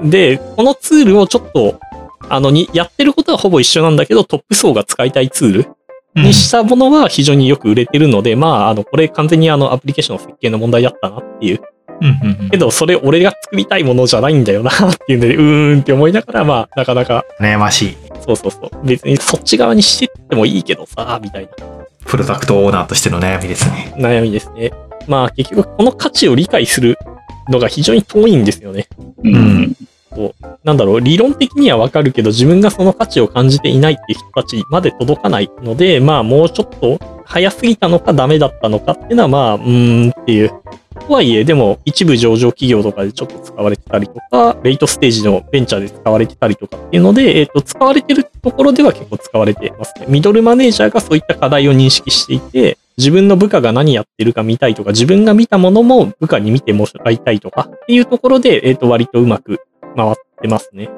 [0.04, 1.80] で、このツールをちょっと、
[2.30, 5.68] あの、に、やってることはほぼ一緒なんだけど、トップ層が使いたいツール
[6.16, 11.62] にしたものは非常によく売れてるので、まあ、あの、これ完全にあの、アプリケーションの設計の問題だったなっていう
[12.02, 17.98] うんうんうんけど、それ俺が作りたいものじゃないんだよなっていうので、 うーんって思いながら、まあ、なかなか、悩ましい。
[18.26, 18.86] そうそうそう。
[18.86, 21.50] 別にそっち側にしてってもいいけどさ、みたいな
[22.06, 23.94] プロダクトオーナーとしての悩みですね。
[23.98, 24.72] 悩みですね。
[25.08, 26.98] まあ、結局、この価値を理解する
[27.50, 28.88] のが非常に遠いんですよね。
[29.24, 29.76] うん。
[30.64, 40.52] なんだろう、理論的にはわかるけど、自分がその価値を感じていないっていう人たちまで届かないので、まあ、もうちょっと早すぎたのかダメだったのかっていうのは、まあ、うーんっていう。
[41.08, 50.06] とはいえ、でも、一部上場企業とかでちょっと使われてたりとか、レイトステージのベンチャーで使われてたりとかっていうので、えっ、と、使われてるところでは結構使われてますね。
[50.08, 59.60] ミドルマネージャーがそういった課題を認識していて、自分の部下が何やってるか見たいとか、自分が見たものも部下に見てもらいたいとかっていうところで、えっ、と、割とうまく
[59.96, 60.90] 回ってますね。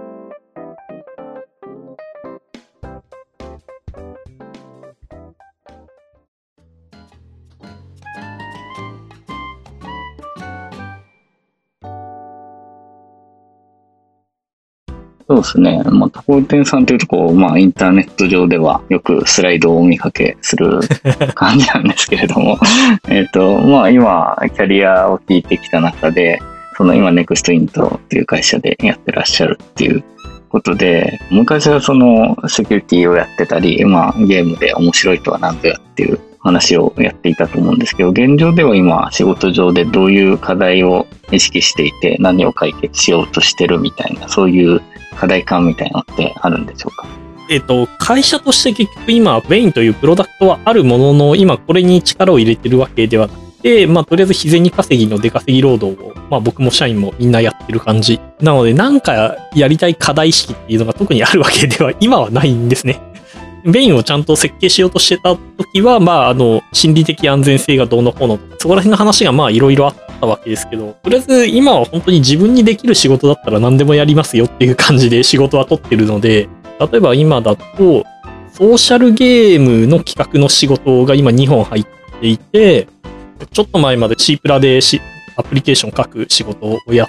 [15.28, 15.82] そうですね。
[15.86, 20.82] まあ、タコ店さんというとこう、まあ、インターネット上ではよくスライドをお見かけする
[21.34, 22.60] 感じなんですけれども、
[23.10, 26.40] えっと、まあ、今、キャリアを聞いてきた中で、
[26.78, 30.04] その今、ネクストイントっていう会社でやってらっしゃるっていう
[30.50, 44.82] ことで、昔はそのセキュリティをやってたり、まあ、ゲームで面白いとは何ぞやっていう話をやっていたと思うんですけど、現状では今、仕事上でどういう課題を意識していて、何を解決しようとしてるみたいな、そういう
[45.18, 47.08] 課題感みたいなのってあるんでしょうか？
[47.50, 53.34] えっと、会社として結局今、ベインというプロダクトはあるものの、今これに力を入れてるわけではな
[53.66, 58.22] て、まあ、とりあえず日銭稼ぎの出稼ぎ労働を、まあ、僕も社員もみんなやってる感じ。
[58.40, 63.02] なので、なんかやりたい課題意識っていうのが特にあるわけでは今はないんですね。
[63.66, 76.48] ベインをちゃんと設計しようとしてた時は、まあ、あの、心理的安全性がどうのこうの、そこら辺の話がまあ、いろいろあったわけですけど、とりあえず今は本当に自分にできる仕事だったら何でもやりますよっていう感じで仕事は取ってるので、
[76.80, 78.04] 例えば今だと、
[78.54, 81.86] ソーシャルゲームの企画の仕事が今2本入っ
[82.22, 82.88] ていて、
[83.52, 85.02] ちょっと前まで C プラでし
[85.36, 87.08] アプリケーション書く仕事をやっ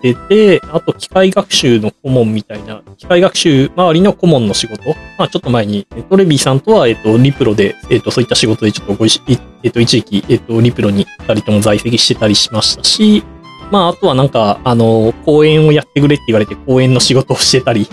[0.00, 9.20] てて、あと機械学習の顧問みたいな、機械学習周りの顧問の仕事、まあちょっと前に、えっと、レビーさんとは、えっと、リプロで、えっと、そういった仕事でちょっとご一、
[9.62, 13.24] えっと、一時期、えっと、リプロに二人とも在籍してたりしましたし、
[13.70, 17.88] まああとはなんか、あの、講演をやってくれって言われて講演の仕事をしてたり、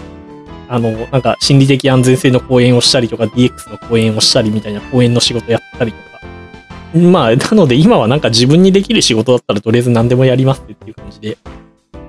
[0.70, 6.13] あの、なんか心理的安全性の講演をしたりとか、DX の講演をしたりみたいな講演の仕事やったりとか。
[6.94, 11.38] まあ、なので今はなんか自分にできる仕事だったらとりあえず何でもやりますっていう感じで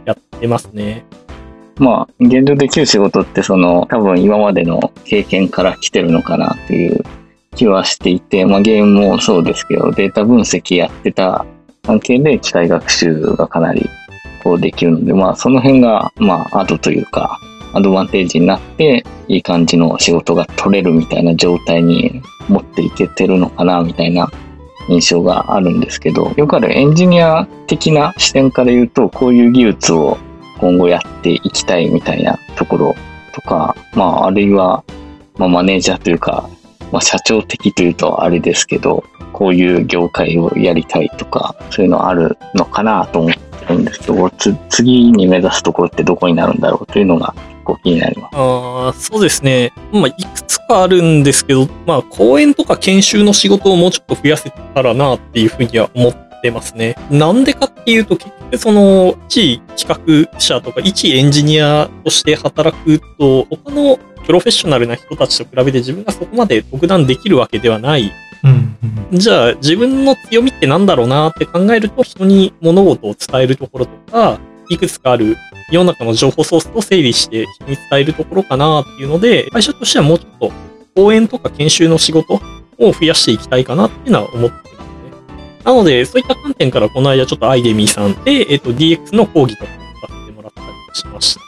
[0.05, 1.05] やってますね。
[1.79, 7.03] まあ、現状できる仕事って、その、多分今までの経験から来てるのかなっていう
[7.57, 11.44] 気はしていて、まあゲームもそうですけど、データ分析やってた
[11.85, 13.88] 関係で機械学習がかなり
[14.42, 17.38] こうできるので、まあその辺が、まあアドというか、
[17.73, 24.31] アドバンテージになって、いい感じの仕事が取れるみたいな状態に持っていけてるのかな、みたいな
[24.88, 30.18] 印象があるんですけど、よくあるエンジニア的な視点から言うと、こういう技術を
[30.59, 32.94] 今後やっていきたいみたいなところ
[33.33, 34.85] とか、まあ、あるいは、
[35.37, 36.49] まあ、マネージャーというか、
[36.92, 44.31] まあ、社長的というとあれですけど、こういう業界をやりたいとか、そういうのあるのかなと思ってるんですけど、
[44.68, 48.37] 次に目指すところってどこになるんだろうというのが構気になります。
[48.37, 49.72] ああ、そうですね。
[49.92, 56.96] まあ、いくつかあるんですけど、まあ、講演とか研修の仕事をもうちょっと増やせたらなっていうふうには思ってますね。
[57.11, 68.77] なんでかっていうと、結局その、一企画者とか一エンジニアとして働くと、他のプロフェッショナルな人たちと比べて自分がそこまで特段できるわけではないうん
[69.12, 75.37] うんじゃあ自分の強みってなんだろうなって考えると人に物事を伝えるところとか、いくつかある
[75.70, 80.53] 世の中の情報ソースを整理して人に伝えるところかなっていうので、会社としてはもうちょっと
[80.94, 82.40] 講演とか研修の仕事
[82.79, 84.74] を増やしていきたいかなっていうのは思ってますね。
[85.64, 91.40] なので、そういった観点からこの間ちょっとアイデミーさんで、えっ、と DX の講義とかをさせてもらったりしました。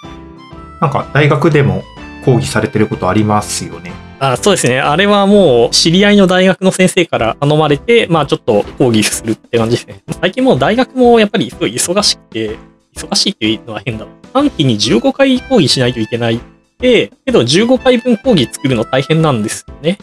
[0.81, 1.83] なんか大学でも
[2.25, 3.93] 講義されてることありますよね。
[4.19, 4.81] あそうですね。
[4.81, 10.03] あれはもう、知り合いの大学の先生から頼まれて、まあちょっと講義するって感じですね。
[10.21, 12.57] 最近もう大学もやっぱりすごい忙しくて、
[12.97, 14.11] 忙しいっていうのは変だな。
[14.33, 16.41] 短期に15回講義しないといけない
[16.79, 19.99] で、けど15回分講義作るの大変なんですよね。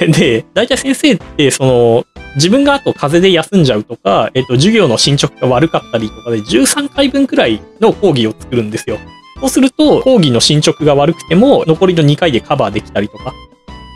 [0.00, 8.98] で、大体先生って、その、自分があと風邪で休んじゃうとか、えっと、授業の進捗が悪かったりとかで13回分くらいの講義を作るんですよ。
[9.40, 13.32] そうすると、講義の進捗が悪くても、残りの2回でカバーできたりとか、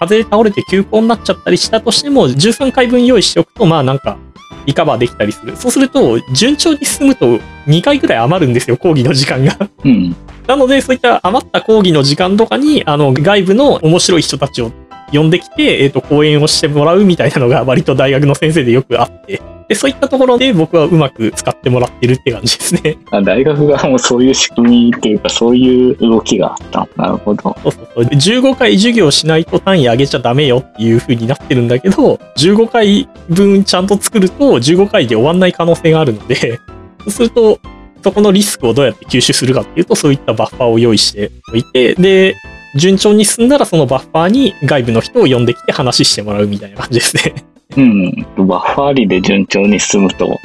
[0.06, 4.18] 風で倒れて休校になっちゃったりしたとしても、13回分用意しておくと、まあなんか、
[4.66, 5.56] リカバーできたりする。
[5.56, 9.56] そうすると、順調に進むと2回ぐらい余るんですよ、講義の時間が。
[9.84, 10.14] うん。
[10.46, 14.72] なので、そういった余った講義の時間とかに、あの、外部の面白い人たちを
[15.12, 22.98] 呼んできて、えっ、と、講演をしてもらうみたいなのが 割と大学の先生でよくあって、で、そういったところで僕はうまく使ってもらってるって感じですね。
[23.10, 26.88] あ大学側もそういう仕組みっていうか、そういう動きがあった。
[26.96, 27.56] なるほど。
[27.62, 28.04] そうそうそう。
[28.04, 36.60] 15回授業しないと単位上げちゃダメよっていう風になってるんだけど、15回分ちゃんと作ると15回で終わんない可能性があるので、
[37.04, 37.58] そうすると、
[38.02, 42.34] そこのリスクをどうやって吸収するかっていうと、そういったバッファーを用意しておいて、で、
[42.74, 47.34] 順調に進んだらそのバッファーに外部の人を呼んできて話してもらうみたいな感じですね。
[47.76, 48.12] うん。
[48.46, 50.38] バッファーリで順調に進むと、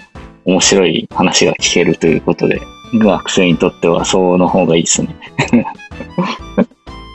[0.45, 2.61] 面白い話が聞けるということで、
[2.93, 5.15] 学生にとってはそうの方がいいですね。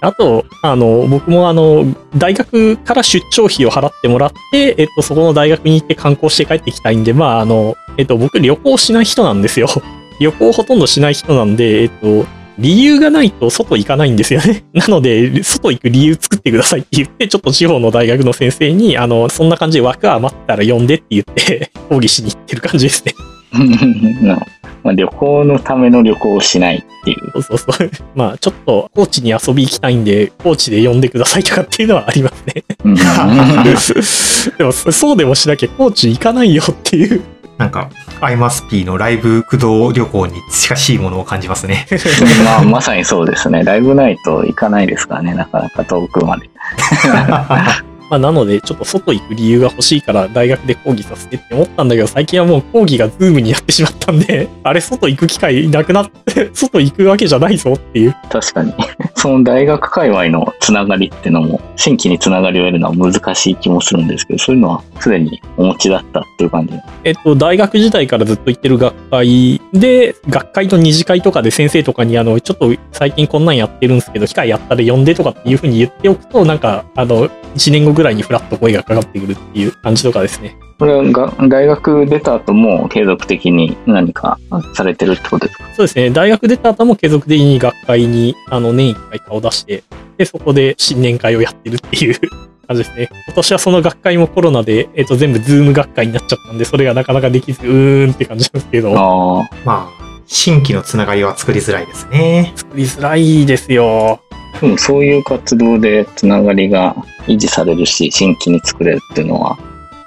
[0.05, 9.68] あと、あの、僕もあの、大学から出張費を払ってもらって、えっと、そこの大学に行って観光して帰ってきたいんで、まあ、あの、えっと、僕旅行しない人なんですよ。
[10.20, 12.27] 旅行ほとんどしない人なんで、えっと、
[12.59, 14.65] 理由がないと外行かないんですよね。
[14.75, 23.15] なので、外行く理由作ってくださいって言って、ちょっと地方の大学の先生に、あの、そんな感じで枠余ったら呼んでって言って、 講義しに行ってる感じですね。
[24.23, 24.45] な
[24.83, 27.43] まあ、旅行のための旅行をしないっていう。
[27.43, 27.91] そうそうそう。
[28.17, 32.65] まあ、ちょっと、高知に遊び行きたいんで、高知で呼んでくださいとかっていうのはありますね。
[32.85, 32.95] うん
[34.59, 37.23] でも、そそうでもしなきゃ高知行かないよっていう。
[37.62, 41.87] なんか、アイマス P のライブ駆動旅行に近しいものを感じますね。
[42.44, 43.62] まあ、まさにそうですね。
[43.62, 45.35] ライブないと行かないですからね。
[45.35, 46.51] なかなか遠くまで。
[48.12, 58.14] まあ、なので、ちょっと外行く理由が欲しいから、大学で講義させてって思ったんだけど、最近はもう講義がズームになってしまったんで、 あれ、外行く機会なくなって、外行くわけじゃないぞっていう。
[58.31, 58.75] 確かに。
[59.16, 66.75] その大学界隈のつながりってのも、新規につながりを得るのは難しい気もするんですけど、そういうのはすでにお持ちだったっていう感じ。
[67.05, 80.57] えっと、大学時代からずっと行ってる学会で、学会の二次会とかで先生とかに、あの、ちょっと最近こんなんやってるんですけど、機会やったら呼んでとかっていうふうに言っておくと、なんか、あの、1年後ぐらいにフラッと声がかかってくるっていう感じとかですね。
[80.79, 84.41] これはが大学出た後も継続的に何か
[84.75, 85.65] されてるってことですか？
[85.77, 86.11] そうですね。
[86.11, 89.85] 大学出た後も継続的に学会に、あの、年一回顔出して、
[90.19, 92.19] で、そこで新年会をやってるっていう
[92.67, 93.09] 感じですね。
[93.27, 99.49] 今年はその学会もコロナで、えっと、全部ズーム学会になっちゃったんで、それがなかなかできず、うーんって感じなんですけど、ああ。
[99.65, 102.53] まあ、新規のつながりは作りづらいですね。
[102.57, 104.21] 作りづらいですよ。
[104.61, 106.95] でもそういう活動でつながりが
[107.27, 109.59] 維持されるし、新規に作れるっていうのは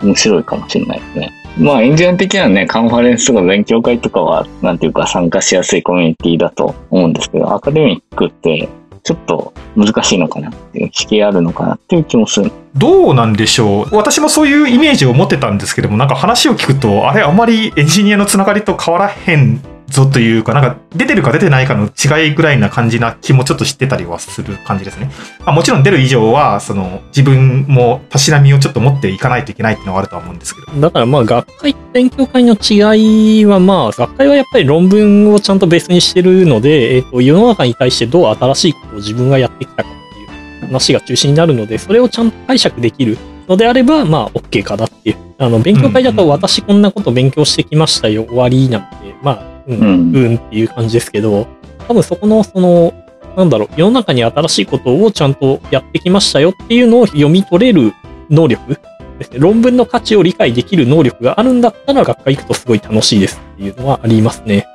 [0.01, 1.33] 面白いかもしれないですね。
[1.57, 8.67] まあ、エンジニア的にはね、カンファレンスとか勉強会とかは、なんていうか参加しやすいコミュニティだと思うんですけど、アカデミックって
[9.03, 12.51] ちょっと難しいのかなっていう、敷居あるのかなっていう気もする。
[12.75, 13.95] どうなんでしょう？
[13.95, 25.11] 私もそういうイメージを持ってたんですけども、なんか話を聞くと、あれ、あんまりエンジニアのつながりと変わらへんぞというか、なんか出てるか出てないかの違いぐらいな感じな気もちょっと知ってたりはする感じですね。
[25.39, 30.81] まあ、もちろん出る以上は、その自分もたしなみをちょっと持っていかないといけないっていうのはあるとは思うんですけど。
[30.81, 43.17] だからまあ学会と勉強会の違いはまあ学会はやっぱり論文をちゃんとベースにしてるので、えっと世の中に対してどう新しいことを自分がやってきたかっていう話が中心になるので、それをちゃんと解釈できる
[43.47, 45.17] のであればまあ OK かなっていう。
[45.37, 51.47] あの勉強会だと私こんなこと勉強してきましたよ、終わりなんて、まあ、うん、うんっていう感じですけど、
[51.87, 52.93] 多分そこのその、
[53.35, 57.93] なんだろう、世の中に新しいことをちゃんとやってきましたよっていうのを読み取れる
[58.29, 58.79] 能力
[59.19, 59.39] ですね。
[59.39, 64.65] 論文の価値を理解できる能力があるんだったら学会行くとすごい楽しいですっていうのはありますね。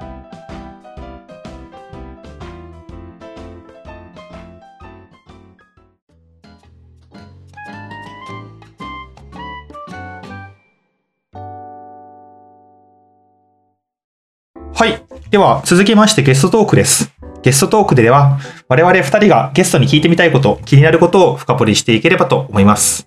[14.80, 15.04] はい。
[15.28, 17.12] では、続きましてゲストトークです。
[17.42, 23.06] ゲストトークでは、我々二人がゲストに聞いてみたいこと、気になることを深掘りしていければと思います。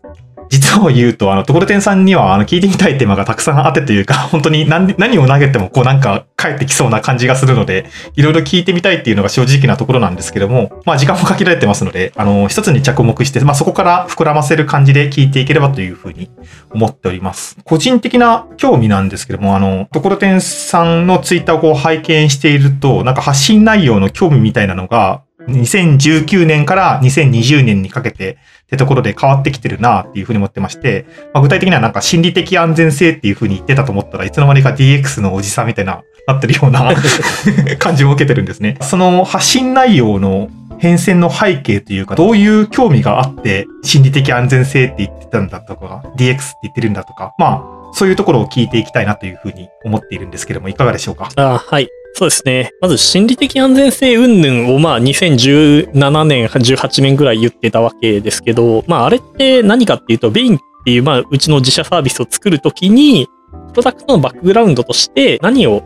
[0.53, 7.85] 実を言うと、あの、ところてんさんには、あの、聞いてみたいテーマがたくさんあってというか、 本当に何何を投げても、こうなんか返ってきそうな感じがするので、
[8.15, 16.29] いろいろ聞いてみたいっていうのが正直なところなんですけども、まあ時間も限られてますので、あの、一つに着目して、まあそこから膨らませる感じで聞いていければというふうに
[16.71, 17.57] 思っております。
[17.63, 28.37] 個人的な興味なんですけども、あの、ところてんさんのツイッターをこう拝見していると、なんか発信内容の興味みたいなのが、2019年から2020年にかけて
[28.73, 36.93] ってところで変わってきてるなっていうふうに思ってまして、まあ、具体的にはなんか心理的安全性っていうふうに言ってたと思ったらいつの間にか DX のおじさんみたいななってるような
[37.80, 38.78] 感じを受けてるんですね。
[38.82, 40.49] その発信内容の
[40.80, 47.63] 変遷の背景というか、どういう興味があって、心理的安全性って言ってたんだとか、DX って言ってるんだとか、まあ、
[47.93, 51.30] そういうところを聞いていきたいなというふうに思っているんですけども、いかがでしょうか？
[51.36, 51.88] あはい。
[52.16, 52.72] そうですね。
[52.80, 63.28] まず心理的安全性云々をまあ2017年、18年ぐらい言ってたわけですけど、まああれって何かっていうと、ベインっていうまあうちの自社サービスを作るときに、
[63.74, 65.84] プロダクトのバックグラウンドとして何を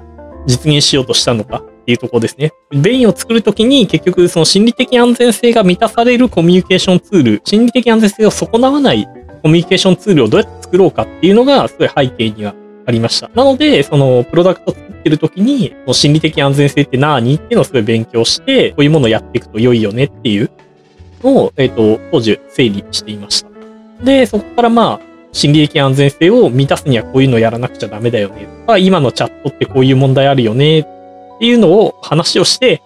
[0.47, 2.51] 実現しようとしたのかっていうところですね。
[2.71, 9.07] ベインを作るときに結局その心理的安全性が満たされるコミュニケーションツール、心理的安全性を損なわない
[9.43, 12.53] コミュニケーションツールをどうやって作ろうかっていうのがすごい背景には
[12.87, 13.29] ありました。
[13.35, 20.49] なので、そのプロダクトを作ってるときに、心理的安全性って何っていうのをすごい勉強して、こういうものをやっていくと良いよねっていう
[21.21, 23.49] のを、えっ、ー、と、当時整理していました。
[24.05, 28.47] で、そこからまあ、心理的安全性を満たすにはこういうのやらなくちゃダメだよね。
[28.61, 30.79] とか、今のチャットってこういう問題あるよね。
[30.79, 30.83] っ
[31.39, 32.81] ていうのを話をして、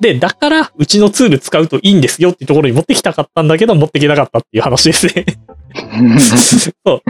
[0.00, 5.24] で、だから、うちのツール使うといいんですよっていうところに持ってきたかったんだけど、持ってきなかったっていう話ですね
[6.18, 7.02] そう。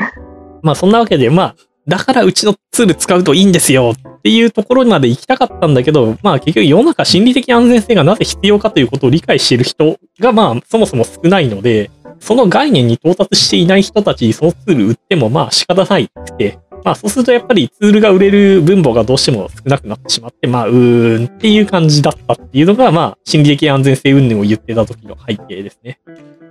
[0.63, 1.57] まあ、そんなわけで、まあ、
[1.87, 25.99] だからうちのツール使うといいんですよっていうところまで行きたかったんだけど、まあ結局世の中心理的安全性がなぜ必要かということを理解している人がまあそもそも少ないので、その概念に到達していない人たちにそのツール売ってもまあ仕方ないくて、まあそうするとやっぱりツールが売れる分母がどうしても少なくなってしまって、まあうーんっていう感じだったっていうのがまあ心理的安全性云々を言ってた時の背景ですね。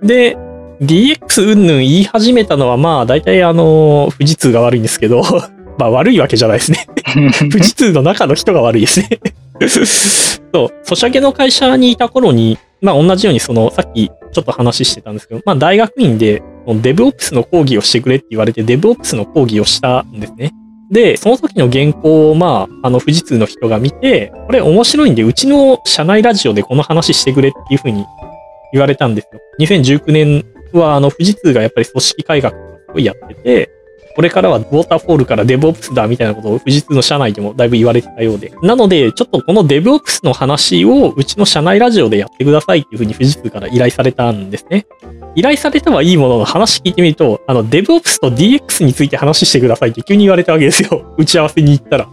[0.02, 0.36] で、
[0.80, 5.22] DX 云々言い始めたのはまあ大体あの富士通が悪いんですけど
[5.78, 6.86] まあ悪いわけじゃないですね
[7.50, 9.08] 富士通の中の人が悪いですね
[10.54, 16.42] そう、ソシャゲの会社にいた頃に、まあ同じようにその、さっきちょっと話してたんですけど、まあ大学院で
[16.82, 20.52] デブオプスの講義をしてくれって言われて、デブオプスの講義をしたんですね。
[20.90, 28.04] で、その時の原稿を、まあ、あの、富士通の人が見て、これ面白いんで、うちの社内ラジオでこの話してくれっていうふうに
[28.72, 29.40] 言われたんですよ。
[29.60, 30.44] 2019年
[30.78, 32.54] は、あの、富士通がやっぱり組織改革
[32.94, 33.73] をやってて、
[34.14, 38.52] これからはウォーターフォールからデブオプスだみたいなことを富士通の社内でもだいぶ言われてたようで。
[38.62, 44.86] なので、ちょっとこのデブオプスの話をうちの社内ラジオでやってくださいっていうふうに富士通から依頼されたんですね。
[45.34, 51.04] 依頼されたはいいものの話聞いてみると、あの、デブオプスと DX について話してくださいって急に言われたわけですよ。
[51.18, 52.08] 打ち合わせに行ったら。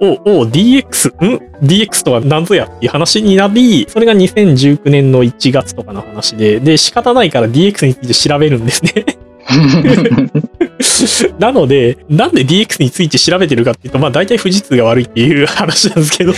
[0.00, 9.04] お、お、DX、ん ?DX とは何ぞやっていう話になり、それが2019年の1月とかの話で、で、仕方ないから DX について調べるんですね
[11.38, 16.32] なので、なんで DX について調べてるかっていうと、まあ大体富士通が悪いっていう話なんですけど、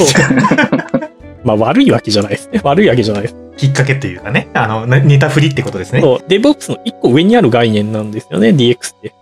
[1.44, 2.60] まあ悪いわけじゃないですね。
[2.62, 3.36] 悪いわけじゃないです。
[3.56, 6.00] きっかけというかね、あの、ネタ振りってことですね。
[6.00, 9.12] そう、DevOps の一個上にある概念なんですよね、DX って。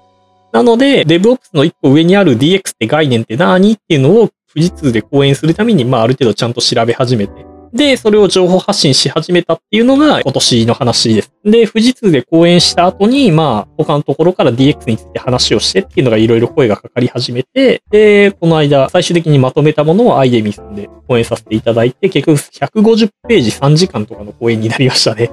[0.52, 7.32] なので、DevOps の一個上にある DX って概念って何っていうのを富士通で講演するために、まあある程度ちゃんと調べ始めて、
[7.72, 11.32] で、それを情報発信し始めたっていうのが今年の話です。
[11.44, 25.30] で、富士通で講演した後に、まあ、他のところから DX について話をしてっていうのがいろいろ声がかかり始めて、で、この間、最終的にまとめたものをアイデミスで講演させていただいて、結局150ページ3時間とかの講演になりましたね。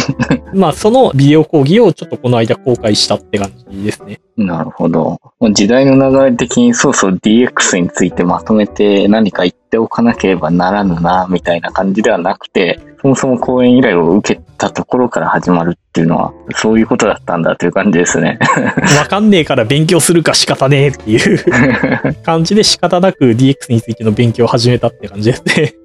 [0.54, 4.20] まあ、そのビデオ講義をちょっとこの間公開したって感じですね。
[4.36, 5.20] なるほど。
[5.52, 18.38] 時代の流れ的にそうそう DX についてまとめて何か言っておかなければならぬな、みたいな感じではなくて、そもそも講演依頼を受けたところから始まるっていうのは、そういうことだったんだという感じですね。
[18.98, 21.44] わかんねえから勉強するか仕方ねえっていう
[22.22, 25.81] 感じで仕方なく DX についての勉強を始めたって感じですね。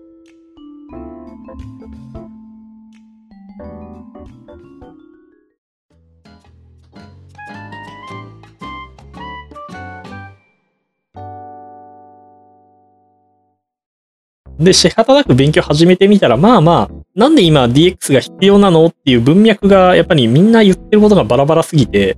[14.60, 22.18] で、仕方なく勉強始めてみたら、まあまあ、なんで今 DX が必要なのっていう文脈が、やっぱりみんな言ってることがバラバラすぎて、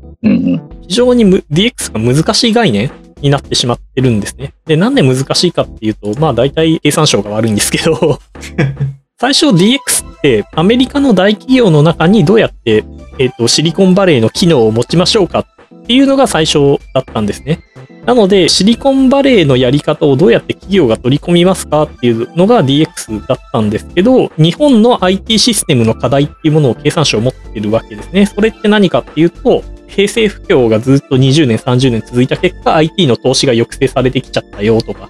[0.87, 4.53] 非常に DX が難しい概念になってしまってるんですね。
[4.65, 8.19] で、なんで難しいかっていうと、まあ大体経産省が悪いんですけど
[9.19, 12.85] 最初 DX ってアメリカの大企業の中にどうやって、
[13.17, 15.45] えっ、ー、と、シリコンバレーの機能を持ちましょうかっ
[15.85, 17.59] ていうのが最初だったんですね。
[18.05, 28.25] なので、シリコンバレーのやり方をどうやって企業が取り込みますかっていうのが DX だったんですけど、日本の IT システムの課題っていうものを経産省持ってるわけですね。
[28.25, 35.09] それって何かっていうと、平成不況がずっと20年、30年続いた結果、IT の投資が抑制されてきちゃったよとか。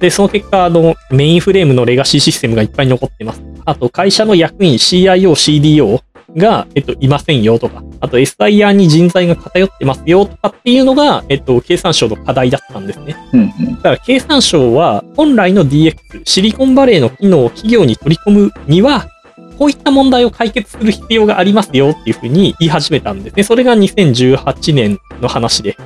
[0.00, 3.42] で、その結果、あの、メインフレームのレガシーシステムがいっぱい残ってます。
[3.64, 6.00] あと、会社の役員、CIO、CDO
[6.36, 13.16] が、えっと、いませんよとか、あと SIR に人材が偏ってますよとかっていうのが、えっと、経産省の課題だったんですね。
[13.32, 19.08] うんうん、だから経産省は本来の DX、シリコンバレーの機能を企業に取り込むには、
[19.58, 23.42] こういった問題を解決する必要がありますよっていうふうに言い始めたんですね。
[23.42, 25.76] それが2018年の話で、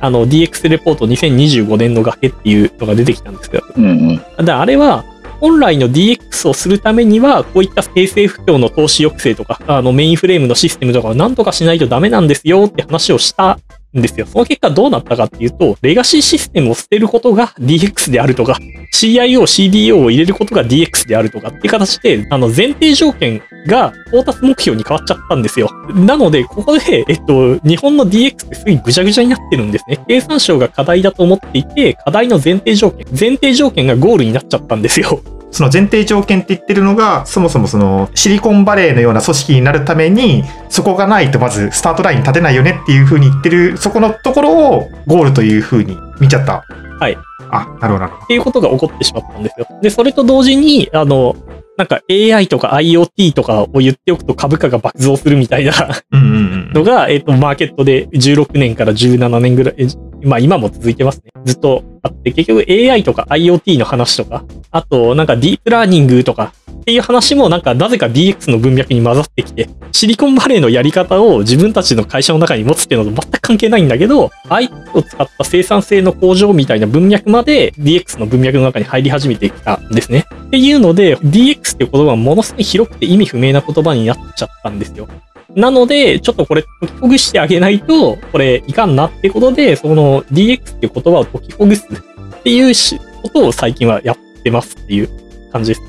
[0.00, 4.16] あの DX レポート2025年の崖っていうのが出てきたんですけど、うんうん。
[4.16, 5.04] だからあれは、
[5.40, 13.58] 本来の DX をするためには、こういった生成不況の投資抑制とか、あのメインフレームのシステムとかを何とかしないとダメなんですよって話をした
[13.96, 14.26] んですよ。
[14.26, 18.58] その結果どうなったかっていうと、レガシーシステムを捨てることが DX であるとか、
[18.92, 25.70] CIO、CDO を入れることが DX であるとかっていう形で、あの前提条件が到達目標に変わっちゃったんですよ。
[25.94, 29.98] なので、ここで、えっと、日本の DX ってすごいぐちゃぐちゃになってるんですね。
[30.06, 35.20] 経産省が課題だと思っていて、課題の前提条件、前提条件がゴールになっちゃったんですよ。
[35.50, 46.64] その前提条件って言ってるのが、そもそもそのシリコンバレーのような組織になるために、そこがないとまずスタートライン立てないよねっていうふうに言ってる、そこのところをゴールというふうに見ちゃった。
[47.00, 47.16] はい。
[47.50, 48.24] あ、なるほどなるほど。
[48.24, 49.66] っていうことが起こってしまったんですよ。
[49.82, 51.36] で、それと同時に、あの、
[51.78, 55.72] なんか AI とか IoT とかを言っておくと株価が爆増するみたいな。
[56.12, 59.86] のが、えっ、と、マーケットで16年から17年ぐらい、え
[60.22, 61.30] まあ今も続いてますね。
[61.44, 80.24] ずっとあって、結局 AI とか IoT の話とか、あとなんかディープラーニングとかっていう話もなんかなぜか DX の文脈に混ざってきて、シリコンバレーのやり方を自分たちの会社の中に持つっていうのと全く関係ないんだけど、IT を使った生産性の向上みたいな文脈まで DX の文脈の中に入り始めてきたんですね。
[80.46, 85.08] っていうので、DX っていう言葉はものすごい広くて意味不明な言葉になっちゃったんですよ。
[85.54, 92.74] なので、ちょっとこれ解きほぐしてあげないと、これいかんなってことで、その DX っていう言葉を解きほぐすっていう
[93.22, 95.08] ことを最近はやってますっていう
[95.52, 95.82] 感じです。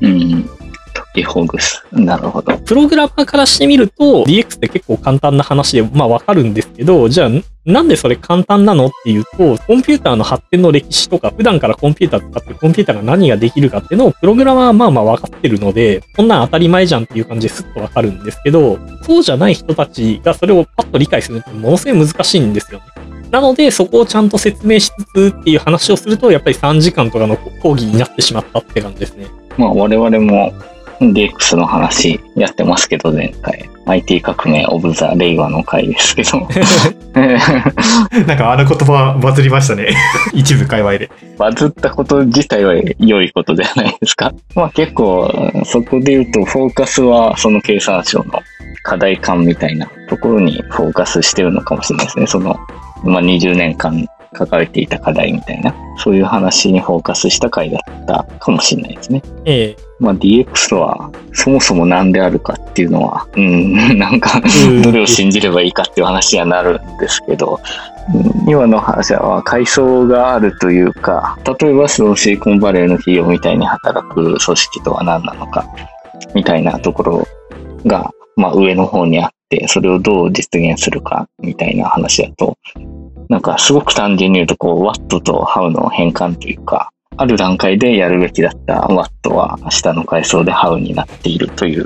[0.00, 0.48] うん。
[0.96, 1.84] 解きほぐす。
[1.92, 2.56] なるほど。
[2.58, 7.30] プログラマーからしてみると、DX って結構簡単な話で、まあわかるんですけど、じゃあ、
[7.64, 22.84] なんでそれ簡単なのっていうと、コンピューターの発展の歴史とか、普段からコンピューター使ってコンピューターが何ができるかっていうのを、プログラマーはまあまあ分かってるので、こんなん当たり前じゃんっていう感じですっとわかるんですけど、そうじゃない人たちがそれをパッと理解するってものすごい難しいんですよね。
[23.30, 29.26] なので、そこをちゃんと説明しつつっていう話をすると、やっぱり3時間とかの講義になってしまったって感じですね。
[29.56, 30.52] まあ我々も
[31.00, 33.68] DX の話やってますけど、前回。
[33.88, 36.40] IT 革命オブザ・令和の回ですけど。
[38.26, 39.90] なんかあの言葉バズりましたね。
[40.34, 41.08] 一部界隈で。
[41.38, 44.32] バズったこと自体は良いことではないですか。
[44.56, 45.32] まあ結構、
[45.64, 48.42] そこで言うと、フォーカスはその経産省の
[48.82, 52.26] 課題感みたいなところにフォーカスしてるのかもしれないですね。
[52.26, 52.58] その、
[53.04, 59.22] まあ20年間抱えていた課題みたいな、そういう話にフォーカスした回だったかもしれないですね。
[59.44, 67.96] ええまあ DX とはそもそも何であるかっていうのは、うん、 なんかうんどれを信じればいいかっていう話にはなるんですけど、うん
[68.46, 75.66] 今の話は階層があるというか、例えばそのシリコンバレーの企業みたいに働く組織とは何なのか、
[76.32, 77.28] みたいなところ
[77.84, 82.56] が、まあ上の方にあって、それをどう実現するかみたいな話だと、
[83.28, 91.84] なんかすごく単純に言うと、こう、What と How の変換というか、ある段階でやるべきだった What は下の階層で How になっているという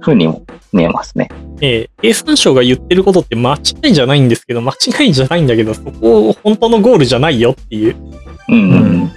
[0.00, 1.28] ふうにも見えますね。
[1.60, 7.96] ええ経産省が言ってることって間違いじゃないんですけど、間違いじゃないんだけど、そこ本当のゴールじゃないよっていう。
[8.48, 9.12] うんうん。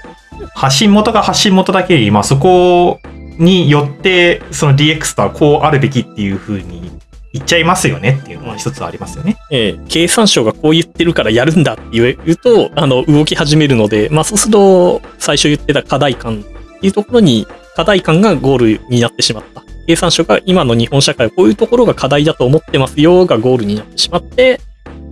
[0.53, 2.99] 発信元が発信元だけに、まあそこ
[3.39, 6.91] によって、その DX とはこうあるべきっていうふうに
[7.33, 9.37] 言っちゃいますよねっていうのは一つありますよね。
[9.49, 16.43] ええ経産省がこう言ってるからやるんだって言うと、あの、動き始めるので、まあそうすると、最初言ってた課題感っ
[16.79, 19.63] ていうところに、課題感がゴールになってしまった。
[19.87, 24.61] 経産省が今の日本社会はこういうところが課題だと思ってますよがゴールになってしまって、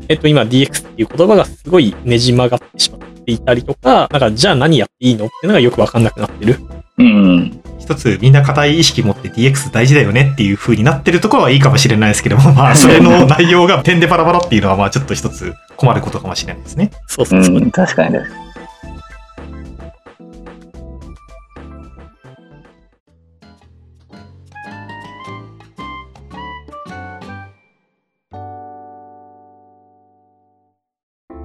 [0.07, 6.57] えっと、今 DX っていう言葉がすごいねじ曲がってしまっていたりとか、なんかじゃあ何やっていいのっていうのがよくわかんなくなってる。
[6.97, 7.09] うんう
[7.39, 7.61] ん。
[7.82, 16.91] 一つみんな固い意識持って DX 大事だよねっていう風になってるところはいいかもしれないですけども、まあ それの内容が点でバラバラっていうのはまあちょっと一つ困ることかもしれないですね。
[17.07, 17.55] そうそうそう。
[17.55, 18.17] うん、確かに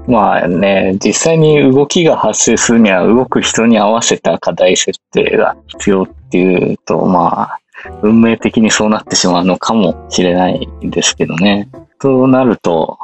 [0.06, 7.60] まあね、実際に動きが発生するには動く人に合わせた課題設定が必要っていうと、まあ、
[8.02, 11.68] 運命的にそうなってしまうのかもしれないんですけどね。
[11.98, 12.98] となると、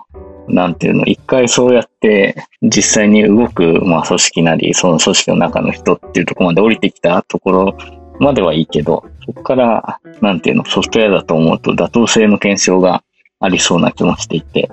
[0.49, 7.77] なんていうの、一回そうやって実際に動く、まあ、組織なり、その組織の中の人っていうところまで降りてきたところ
[8.19, 13.03] まではいいけど、そこから、なんていうの、ソフトウェアだと思うと妥当性の検証が
[13.41, 14.71] ありそうな気もしていて、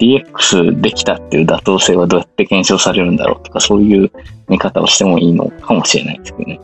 [0.00, 4.10] DX できたっていう妥当性はどうやって検証されるんだろうとか、そういう
[4.48, 6.60] 見方をしてもいいのかもしれないですけどね。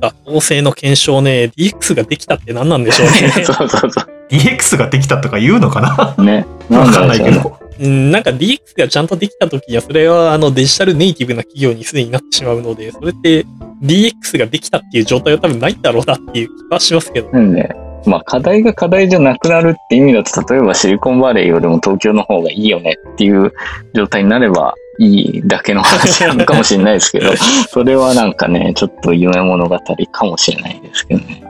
[0.00, 3.44] 妥当性の検証ね、DX ができたって何なんでしょうね。
[3.44, 4.00] そうそうそ
[4.30, 6.14] DX ができたとか言うのかな？
[6.16, 6.24] う。
[6.24, 6.46] ね。
[6.70, 7.58] わかんないけど。
[7.80, 13.46] うんなんか DX がちゃんとできた時には、それはあのデジタルネイティブな企業にすでになってしまうので、それって
[13.82, 17.30] DX ができたっていう状態は多分ないんだろうなっていう気はしますけど。
[17.30, 17.74] なんで、
[18.06, 23.52] まあ課題が課題じゃなくなるって意味だと、例えばシリコンバレーよりも東京の方がいいよねっていう
[23.94, 27.32] 状態になればいいだけの話なのかもしれないですけど、
[27.68, 29.78] それはなんかね、ちょっと夢物語
[30.12, 31.42] かもしれないですけどね。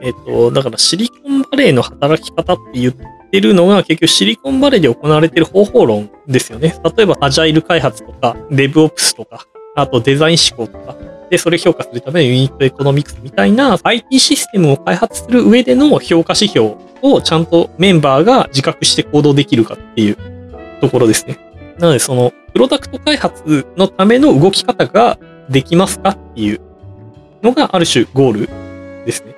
[0.00, 2.94] えっと、だからシリコンバレーの働き方って言っ
[3.30, 6.74] てるのが結局シリコンバレーで行われてる方法論ですよね。
[6.96, 10.96] 例えばアジャイル開発とか、デブオプスとか、あとデザイン思考とか、
[11.30, 20.16] で、それ評価するためのユニットエコノミクスみたいな IT システムを開発する上での評価指標をちゃんとメンバーが自覚して行動できるかっていう
[20.80, 21.38] ところですね。
[21.78, 25.18] なので、その、プロダクト開発のための動き方が
[25.48, 26.60] できますかっていう
[27.42, 29.34] のがある種ゴールですね。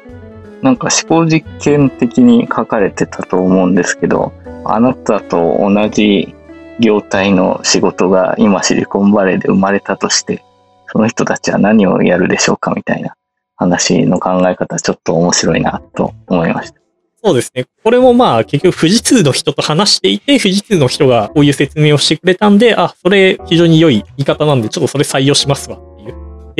[0.62, 4.32] なんか思考実験的に書かれてたと思うんですけど、
[4.64, 6.34] あなたと同じ
[6.78, 10.43] 業態の仕事が今シリコンバレーで生まれたとして、
[10.93, 13.14] その人たちは何をやるでしょうかみたいな
[13.57, 16.80] 話の考え方、ちょっと面白いなと思いました。
[17.22, 17.66] そうですね。
[17.84, 25.78] これもまあ結局富士通の人と話していて、富士通の人がこういう説明をしてくれたんで、あ、それ非常に良い言い方なんで、ちょっとそれ採用しますわ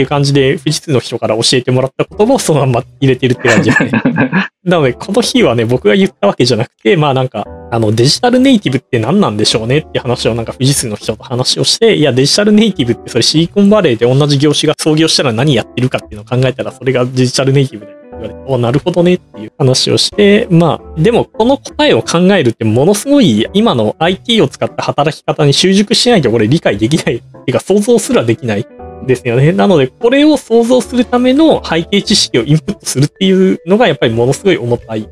[0.01, 0.11] っていう。
[0.11, 3.91] 感じで、富士通の人から教えてもらった言葉をそのまま入れてるって感じですね。
[4.65, 27.23] なので、この日はね、僕が言ったわけじゃなくて、まあなんか、あの、デジタルネイティブって何なんでしょうねって話をなんか富士通の人と話をして、いや、デジタルネイティブってそれシリコンバレーで同じ業種が創業したら何やってるかっていうのを考えたら、それがデジタルネイティブだよって言われて、おなるほどねっていう話をして、まあ、でもこの答えを考えるってものすごい今の IT を使った働き方に習熟しないとこれ理解できない。
[27.41, 28.67] っていうか想像すらできない。
[29.07, 29.53] ですよね。
[29.53, 35.09] なので、これを想像するための背景知識をインプットするっていうのがやっぱりものすごい重たい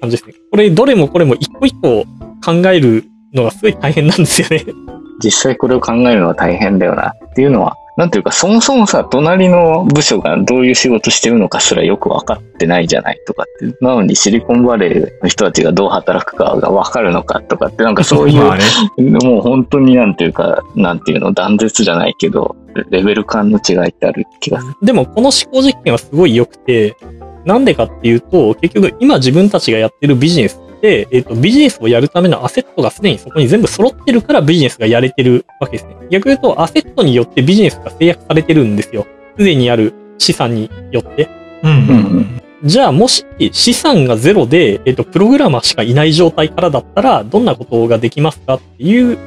[0.00, 0.34] 感じですね。
[0.50, 2.04] これ、どれもこれも一個一個
[2.44, 3.04] 考える
[3.34, 4.64] のがすごい大変なんですよね。
[5.22, 13.76] 実際これを考えるのは大変だよなっていうのは、なんていうか、そもそもさ、隣の部署がどういう仕事してるのかすらよく分かってないじゃないとかって。
[13.84, 19.10] なのにシリコンバレーの人たちがどう働くかが分かるのかとかって、なんかそういう。
[19.22, 22.56] もう本当になんていうか、なんていうの、断絶じゃないけど、
[22.88, 24.74] レベル感の違いってある気がする。
[24.82, 26.96] でも、この思考実験はすごい良くて、
[27.44, 35.94] なんでかっていうと、結局今自分たちがやってるビジネスって、えっ、と、ビジネスをやるためのアセットがすでにそこに全部揃ってるからビジネスがやれてるわけですね。
[36.10, 39.06] 逆に言うと、アセットによってビジネスが制約されてるんですよ。
[39.38, 41.28] すでにある資産によって。
[41.62, 42.40] うんうん。
[42.64, 49.22] じゃあもし資産がゼロで、えっと、プログラマーしかいない状態からだったら、どんなことができますかっていう思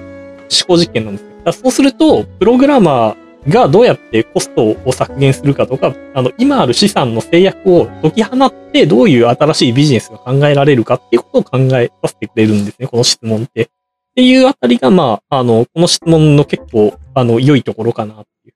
[0.68, 1.30] 考実験なんですよ。
[1.30, 13.64] だからそうすると、プログラマーがどうやってコストを削減するかとか、あの、今ある資産の制約を解き放って、どういう新しいビジネスが考えられるかっていうことを考えさせてくれるんですね、この質問って。
[13.64, 13.68] っ
[14.16, 18.54] ていうあたりが、まあ、あの、この質問の結構、あの、良いところかなっていう。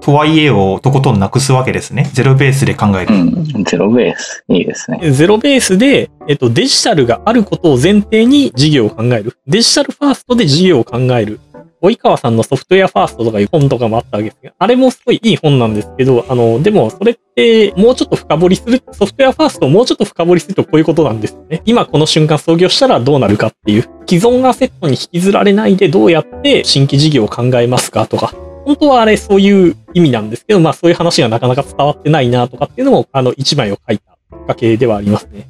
[0.00, 2.08] とはいえをとことんなくすわけですね。
[2.12, 3.14] ゼロベースで考える。
[3.14, 3.64] うん。
[3.64, 4.44] ゼロベース。
[4.48, 5.10] いいですね。
[5.10, 9.36] ゼロベースで、えっと、デジタルがあることを前提に事業を考える。
[9.46, 11.38] デジタルファーストで事業を考える。
[11.82, 21.62] 及川さんのソフトウェアファーストとかいう本とかもあったわけですが、あれもすごいいい本なんですけど、あの、でもそれってもうちょっと深掘りする、ソフトウェアファーストをもうちょっと深掘りするとこういうことなんですよね。
[21.64, 35.48] 今この瞬間創業したらどうなるかっていう、既存アセットに引きずられないでどうやって新規事業を考えますかとか、本当はあれそういう意味なんですけど、まあそういう話がなかなか伝わってないなとかっていうのも、あの、一枚を書いたきっかけではありますね。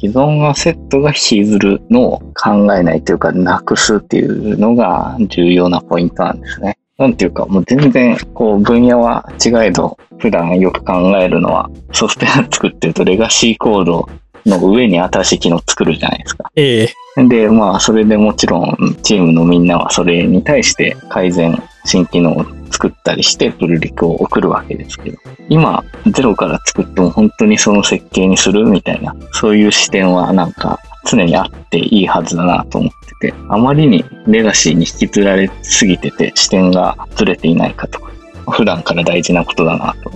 [0.00, 6.78] 既存アセットが引きずるのを考えないというか、なくすっていうのが重要なポイントなんですね。
[6.98, 14.08] なんていうか、もう全然、こう、分野は違えど、普段よく考えるのは、ソフトウェア作ってると、レガシーコード
[14.46, 16.50] の上に新しい機能作るじゃないですか。
[16.56, 16.88] ええ
[17.28, 32.90] で、まあ、それでもちろん、チームのみんなはそれに対して改善、新機能を作ったりして、プルリクを送るわけですけど、今、ゼロから作っても本当にその設計にするみたいな、そういう視点はなんか常にあっていいはずだなと思っ
[33.20, 38.12] てて、あまりにレガシーに引きずられすぎてて視点がずれていないかとか、
[38.50, 40.10] 普段から大事なことだなと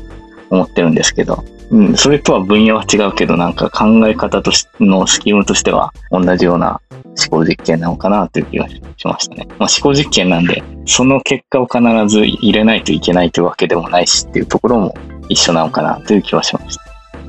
[0.50, 6.80] 思ってるんですけど、うん、それとは分野は違うけど、なんか考え方としのスキームとしては同じような
[7.30, 9.46] 思考実験なのかなという気がしましたね。
[9.58, 14.94] まあ、思考実験なんで、その結果を必ず入れないといけないというわけでもないしっていうところも
[15.28, 16.82] 一緒なのかなという気はしました。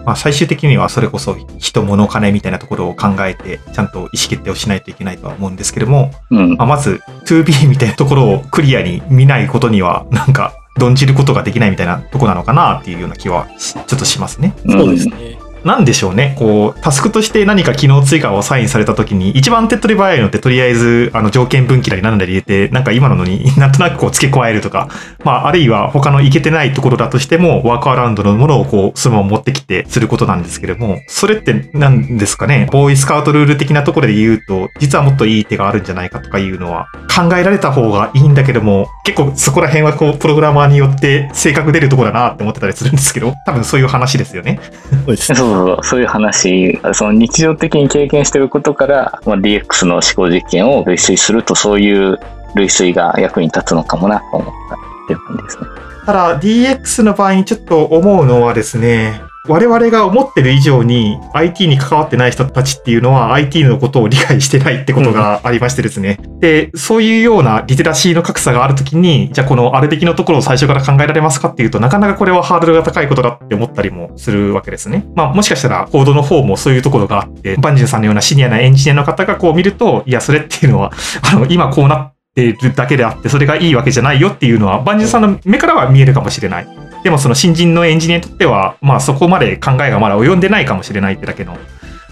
[0.06, 6.56] まあ、最終的にはそれこそ人物金みたいなところを考えて、ちゃんと意思決定をしないといけないとは思うんですけども、うん。
[6.56, 14.56] まあ、まず 2B みたいなところをクリアに見ないことには、なんか、論じることができないみたいなとこなのかなっていうような気はしちょっとしますね。
[14.68, 15.38] そうですね。
[15.64, 16.36] なんでしょうね。
[16.38, 24.90] こう、タスクとして何か機能追加をサインされた時に、一番手っ取り早いのってとりあえず、あの、条件分岐なりなんなり入れて、なんか今ののに なんとなくこう付け加えるとか、
[25.24, 32.68] まあ、あるいは他のいけてないところだとしても、ワークアラウンドのものをこう、そのまま持ってきてすることなんですけれども、それって何ですかね。
[32.72, 44.60] ボーイスカウトルール的なところで言うと、実はもっといい手があるんじゃないかとかいうのは、考えられた方がいいんだけども、結構そこら辺はこう、プログラマーによって性格出るところだなって思ってたりするんですけど、多分そういう話ですよね。
[45.06, 52.20] そうです そうそう、いう話、その日常的に経験してることから、まあ、DX の思考実験を類推すると、そういう
[52.56, 54.78] 類推が役に立つのかもなと思ったっ
[55.08, 55.68] ていう感じですね。
[56.06, 66.18] ただ DX の場合にちょっと思うのはですね、我々が思ってる以上に IT に関わってない人たちっていうのは IT のことを理解してないってことがありましてですね。
[66.40, 75.06] で、そういうようなリテラシーの格差があるときに、じゃあこのあるべきのところを最初から考えられますかっていうと、なかなかこれはハードルが高いことだって思ったりもするわけですね。
[75.14, 80.94] まあもしかしたらコードの方もそういうところがあって、バンジュさんのようなシニアなエンジニアの方がこう見ると、いや、それっていうのは、
[81.30, 86.83] あの、今こうなってるだけであって、それがいいわけじゃないよっていうのは、バンジュンさんの目からは見えるかもしれない。
[87.04, 91.58] でもその新人のエンジニアにとっては、まあそこまで考えがまだ及んでないかもしれないってだけの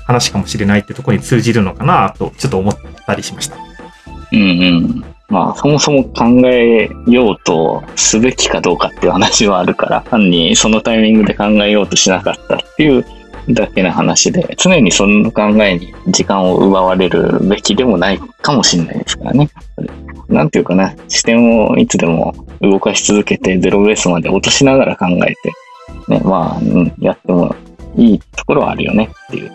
[0.06, 3.56] 話かもしれないってところに通じるのかなと、ちょっと思ったりしました。
[4.34, 5.06] うんうん。
[5.30, 13.06] まあ、そもそも考えようとすべきかどうかっていう話はあるから、単にそのタイミングで考えようとしなかったっていう
[13.50, 19.50] だけの話で、常にその考えに時間を奪われるべきでもないかもしれないですからね。
[20.30, 25.54] なんていうかな、視点をいつでも動かし続けて、ゼロベースまで落としながら考えて、
[26.08, 27.56] ね、まあ、うん、やっても
[27.98, 29.52] いいところはあるよねっていう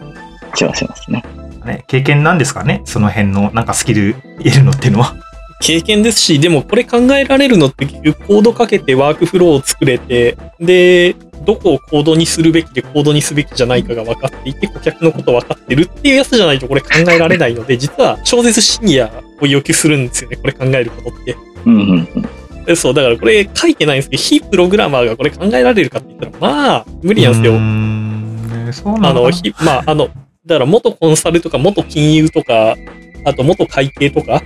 [0.55, 1.25] 気はしますね。
[1.65, 2.83] ね、経験なんですかね？
[2.85, 5.17] その辺のなんかスキル得るのっていうのは。
[5.61, 19.11] 経験ですし、でもこれ考えられるのって結局コードかけてワークフローを作れて、で、どこをコードにするべきでコードにすべきじゃないかが分かっていて、顧客のこと分かってるっていうやつじゃないとこれ考えられないので、実は超絶シニア
[19.41, 21.37] を要求するんですよね、これ考えることって。
[21.65, 22.65] うんうんうん。
[22.65, 27.53] でそう、だからこれ書いてないんですけど、非プログラマーがこれ考えられるかって言ったら、まあ、無理なんですよ。
[27.53, 30.09] うーんねそうなあの、ひまあ、あの、
[30.47, 32.77] だから元コンサルとか元金融とか、
[33.25, 34.43] あと元会計とか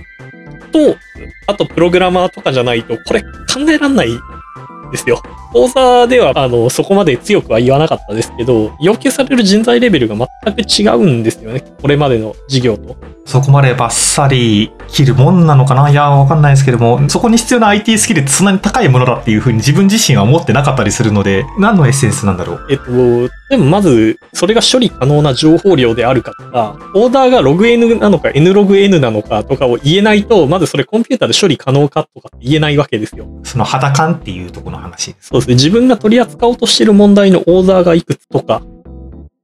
[0.71, 0.95] と、
[1.47, 3.27] あとプログラマーとかじゃないと、これ考
[3.69, 4.09] えらんない
[4.91, 5.21] ですよ。
[5.53, 11.63] 講座では、あの、そこまで強くは言わなかったですけど、要求される人材レベルが全く違うんですよね。
[11.81, 12.95] これまでの事業と。
[13.31, 15.89] そこまでバッサリ切るもんなのかな？
[15.89, 22.67] いや、わかんないですけども、そこに必要な IT スキルってそんなに高いものだっていうふうに自分自身は思ってなかったりするので、何のエッセンスなんだろう？
[22.69, 33.27] えっと、でもまず、それが処理可能な情報量であるかとか、オーダーが logN なのか nlogn なのかとかを言えないと、まずそれコンピューターで処理可能かとかって言えないわけですよ。
[33.43, 35.27] その肌感っていうところの話です。
[35.27, 35.55] そうですね。
[35.55, 38.61] 自分が取り扱おうとしている問題のオーダーがいくつとか、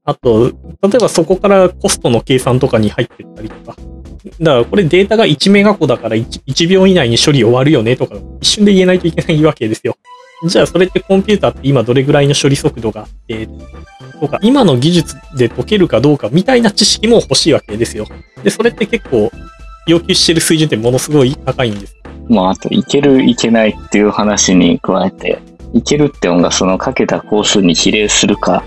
[0.08, 3.78] あと、例えばそこからコストの計算とかに入ってったりとか。
[4.40, 9.98] だからこれデータが1メガ個だから 1, 1秒以内に処理終わるよねとか、一瞬で言えないといけないわけですよ。
[10.46, 13.50] じゃあそれってコンピューターって今どれぐらいの処理速度があって、
[14.22, 18.06] とか、今の技術で解けるかどうかみたいな知識も欲しいわけですよ。
[18.44, 19.30] で、それって結構
[19.88, 21.98] 要求してる水準ってものすごい高いんです。
[22.30, 25.40] まあ、あと、いける、いけないっていう話に加えて、
[25.74, 28.64] いけるってのがそのかけた工数に比例するか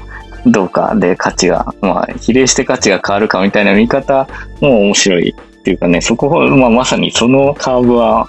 [0.47, 4.29] どうかで価値が、まあ、比例して価値が変わるかみたいな見方
[4.61, 8.27] も面白いっていうかね、そこは、まあ、まさにそのカーブは、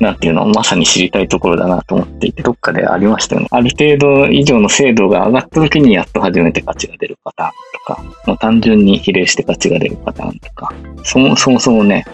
[0.00, 3.48] なんていうの、まさに知りたいところだなと思っていて、どっかでありましたよね。
[3.52, 10.74] ある程度以上の精度が上がった時にやっと初めて価値が出るパターンとか、まあ、単純に比例して価値が出るパターンとか、
[11.04, 12.04] そもそもそもね、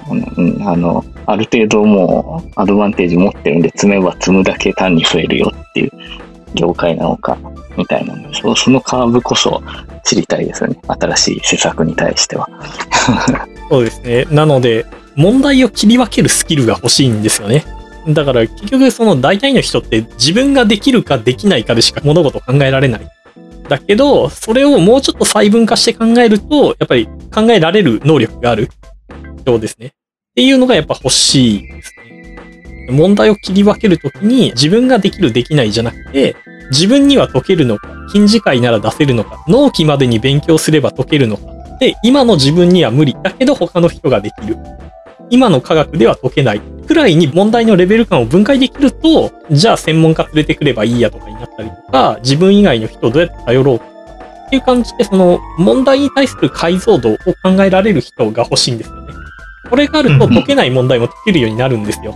[0.66, 5.90] あの、ある程度もうアドバンテージ持ってるんで、積めば積むだけ単に増えるよっていう
[6.60, 7.38] 業界なのか、
[7.76, 9.62] みたいな、そそのカーブこそ
[10.04, 10.78] 知りたいですよね。
[10.86, 12.48] 新しい施策に対しては。
[13.70, 14.26] そうですね。
[14.30, 14.86] なので、
[15.16, 17.64] 問題を切り分けるスキルが欲しいんですよね。
[18.08, 23.08] だから結局その大体の人って自分ができるかできないかでしか物事を考えられない。
[23.68, 28.68] だけど、それをもうちょっと細分化して考えると、やっぱり考えられる能力がある
[29.38, 29.86] 人ですね。
[29.86, 29.90] っ
[30.34, 32.90] ていうのがやっぱ欲しいですね。
[32.90, 36.34] 問題を切り分けるときに自分ができるできないじゃなくて、
[36.70, 41.42] 自分には解けるのか、近次会なら出せるのか、納期までに勉強すれば解けるのか。
[41.80, 43.16] で、今の自分には無理。
[43.22, 44.56] だけど他の人ができる。
[45.30, 46.60] 今の科学では解けない。
[46.86, 53.84] くらいに問題のレベル感を分解できると、じゃあ専門家連れてくればいいやとかになったりとか、自分以外の人をどうやって頼ろうか。
[54.46, 59.14] っていう感じで、その問題に対する解像度を考えられる人が欲しいんですよね。
[59.70, 62.14] これがあると解けない問題も解けるようになるんですよ。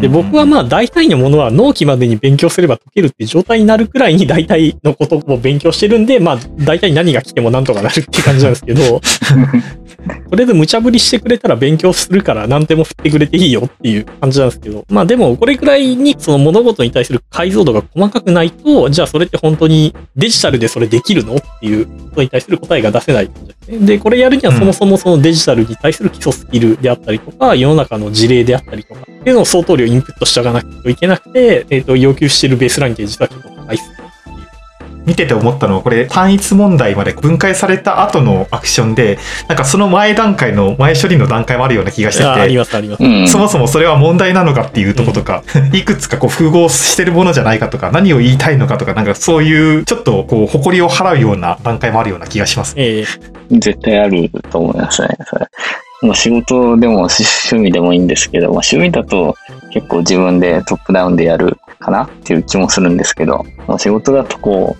[0.00, 9.00] で、僕はまあ大体のものは納期までに勉強すれば解けるっていう状態になるくらいに大体のことを勉強してるんで、まあ大体何が来てもなんとかなるっていう感じなんですけど、
[10.30, 23.30] とりあえず無茶ぶりしてくれたら勉強するから何でも振ってくれていいよっていう感じなんですけど、まあでもこれくらいにその物事に対する解像度が細かくないと、じゃあそれって本当にデジタルでそれできるのっていうことに対する答えが出せない
[23.68, 33.98] で、これやるにはそもそもそのデジタルに対する基礎スキルであったりとか、世の中の事例であったりとか、っていうのを相当量インプットしておかなきゃいけなくて、えっ、ー、と、要求しているベースラインって実は結構高いっす。
[35.08, 43.26] 見てて思ったのは、これ単一問題まで分解された後のアクションで、なんかその前段階の前処理の段階もあるような気がしてて、ありますあります。
[43.32, 52.74] そもそもそれは問題なのかっていうとことか、うん、いくつかこう複合してるものじゃないかとか、何を言いたいのかとか、なんかそういうちょっとこう誇りを払うような段階もあるような気がします。
[52.76, 55.46] えー、絶対あると思いますね、それ。
[56.02, 59.36] まあ、仕事でも 趣味でもいいんですけど、まあ、趣味だと
[59.70, 64.76] 結構自分でトップダウンでやるかなっていう気もするんですけど、まあ、仕事だとこ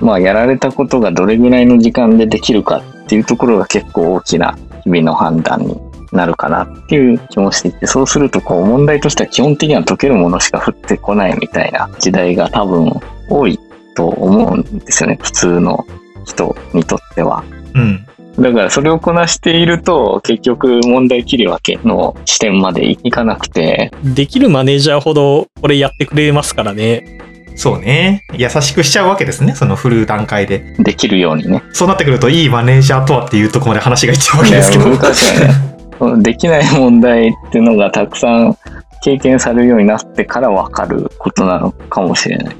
[0.00, 5.76] う、まあ、やられたことがどれぐらいの時間でできるかっていうところが結構大きな日々の判断に
[6.12, 12.92] なるかなっていう気もしていて、そうするとこう問題としては基本的には解けるものしか降ってこないみたいな時代が多分
[13.28, 13.58] 多い
[13.94, 15.18] と思うんですよね。
[15.20, 15.84] 普通の
[16.24, 17.44] 人にとっては。
[17.74, 18.06] うん。
[18.38, 23.90] だからそれをこなしていると結局問題切り分けの視点までいかなくて。
[24.04, 27.16] できるマネージャーほどこれやってくれますからね。
[27.56, 28.22] そうね。
[28.34, 29.54] 優しくしちゃうわけですね。
[29.54, 30.76] その振る段階で。
[30.78, 31.62] できるようにね。
[31.72, 34.84] そうなってくると、いいマネージャーとはっていうところまで話がいっちゃうわけですけど。
[34.84, 36.22] 難しいね。
[36.22, 38.58] できない問題っていうのがたくさん
[39.02, 42.56] 経験されるようになってから分かることなのかもしれない。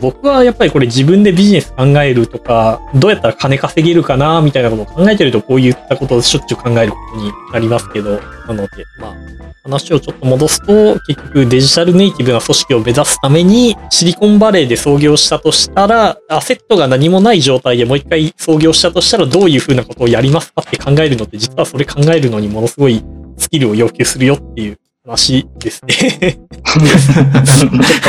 [0.00, 9.14] 僕はやっぱりこれ自分でビジネス考えるとか、どうやったら金稼げるかなみたいなことを考えてるとこういったことをしょっちゅう考えることになりますけど、なので、まあ、
[9.62, 23.02] 話をちょっと戻すと、結局デジタルネイティブな組織を目指すために、シリコンバレーで創業したとしたら、アセットが何もない状態でもう一回創業したとしたら、どういうふうなことをやりますかって考えるのって、実はそれ考えるのにものすごい
[23.38, 26.38] スキルを要求するよっていう話ですね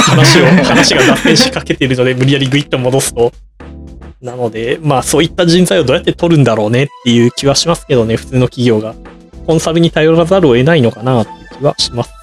[0.01, 3.31] 話を、話が脱線しかけているので、無理やりグイッと戻すと。
[4.19, 8.95] なので、まあそういった人材をどうやって取るんだろうねっていう気はしますけどね、普通の企業が。
[9.45, 12.16] コンサルに頼らざるを得ないのかなって気はします。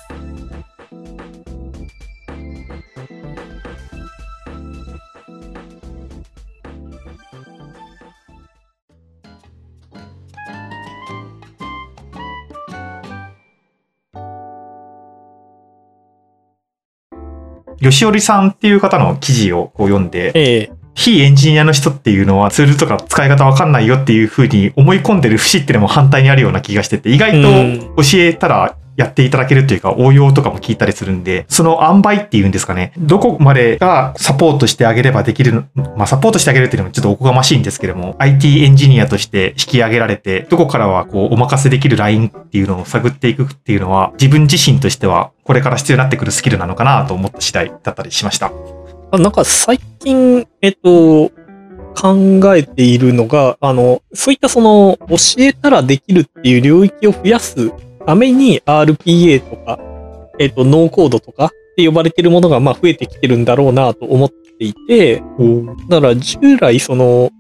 [17.91, 48.53] 吉織さんっていう方の記事をこう読んで、ええ、非エンジニアの人っていうのはツールとか使い方わかんないよっていうふうに思い込んでる節っていうのも反対にあるような気がしてて、意外と教えたらやっていただけるというか応用とかも聞いたりするんで、その塩梅っていうんですかね、どこまでがサポートしてあげればできる、まあサポートしてあげるっていうのもちょっとおこがましいんですけども、IT エンジニアとして引き上げられて、どこからはこうお任せできるラインっていうのを探っていくっていうのは、自分自身としてはこれから必要になってくるスキルなのかなと思った次第だったりしました。
[49.13, 51.31] なんか最近、えっと、
[51.95, 57.73] 考えているのが、あの、そういったその、教えたらできるっていう領域を増やす
[58.07, 59.79] ために RPA とか、
[60.39, 65.23] えっ、ー、と、ノーコードとかって呼ばれてるものがまあ増えてきてるんだろうなと思っていて、
[65.89, 67.31] だから従来その、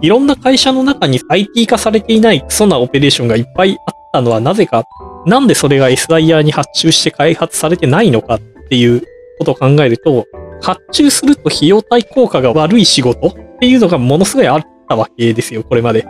[0.00, 4.84] いろんな会社の中に IT 化されていないクソなオペレーションがいっぱいあったのはなぜか、
[5.26, 9.02] なんでそれが SIR に発注して開発されてないのかっていう
[9.38, 10.26] ことを考えると、
[10.60, 16.06] 発注すると費用対効果が悪い仕事っていうのがものすごいあったわけですよ、これまで。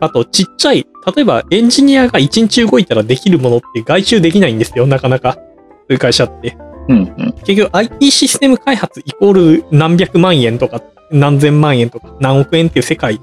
[0.00, 5.34] ん、あと、ちっちゃい、例えばエンジニアが1日動いたらできるものって外注できないんですよ、なかなか。
[5.34, 5.40] そ
[5.90, 6.56] ういう会社って。
[6.88, 10.80] うんうん、結局 IT システム開発イコール何百万円とか
[11.10, 13.20] 何千万円とか何億円っていう世界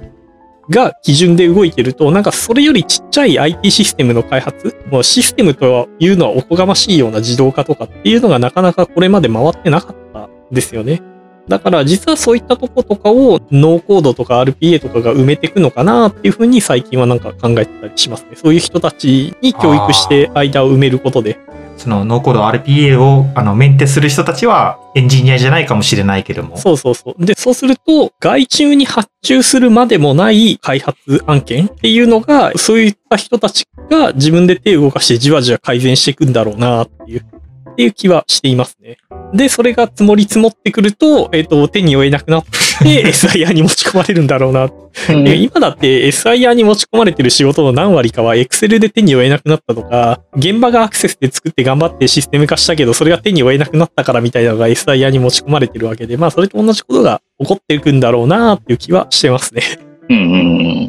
[0.69, 11.01] が基準で動いてると、なんかそれよりちっちゃい IT システムの開発、もうシステムというのはおこがましいような自動化とかっていうのがなかなかこれまで回ってなかったんですよね。
[11.47, 18.35] だから実はそういったとことかをノーコードとか RPA とかが埋めていくのかなっていうふうに最近はなんか考えてたりしますね。
[18.35, 21.39] そういう人たちに教育して間を埋めることで。
[21.77, 26.57] そのノーコード RPA をあのメンテする人たちはエンジニアじゃないかもしれないけども。
[26.57, 27.25] そうそうそう。
[27.25, 37.25] で、そうすると外注に発注するまでもない開発案件っていうのが、そういった人たちが自分で手を動かしてじわじわ改善していくんだろうなっていう、
[37.73, 38.97] っていう気はしていますね。
[39.33, 42.51] で、それが積もり積もってくると、えっ、と、手に負えなくなって、
[43.11, 44.65] SIR に持ち込まれるんだろうな。
[44.65, 59.63] うんえ今だって SIR に持ち込まれてる仕事の何割かは Excel で手に負えなくなったとか、現場がアクセスで作って頑張ってシステム化したけど、それが手に負えなくなったからみたいなのが SIR に持ち込まれてるわけで、まあそれと同じことが起こっていくんだろうなっていう気はしてますね。
[60.09, 60.35] うんうんう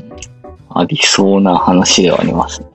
[0.00, 0.12] ん。
[0.68, 2.73] ありそうな話ではありますね。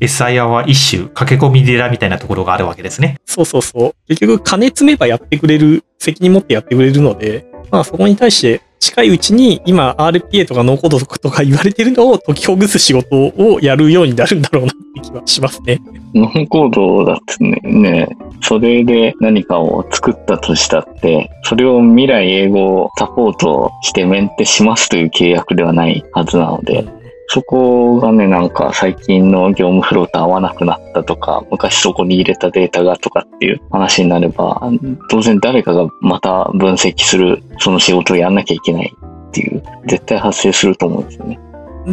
[0.00, 3.18] SIR は一種駆け込み寺みたいなところがあるわけですね。
[3.26, 3.94] そうそうそう。
[4.08, 15.78] 結局金積めばやってくれる、責任持ってやってくれるので、まあそこに対して近いうちに今 RPA とかノーコードとか言われてるのを解きほぐす仕事をやるようになるんだろうなって気はしますね。
[16.14, 18.08] ノンコードだってね、ね、
[18.40, 26.88] それで何かを作ったとしたって、それを未来英語サポートしてメンテしますという契約ではないはずなので、
[27.32, 34.60] そこがね、なんか最近の業務フローと合わなくなったとか、昔そこに入れたデータがとかっていう話になれば、
[35.08, 38.92] 当然誰かがまた分析する、その仕事をやんなきゃいけない
[39.28, 41.38] っていう、絶対発生すると思うんですよね。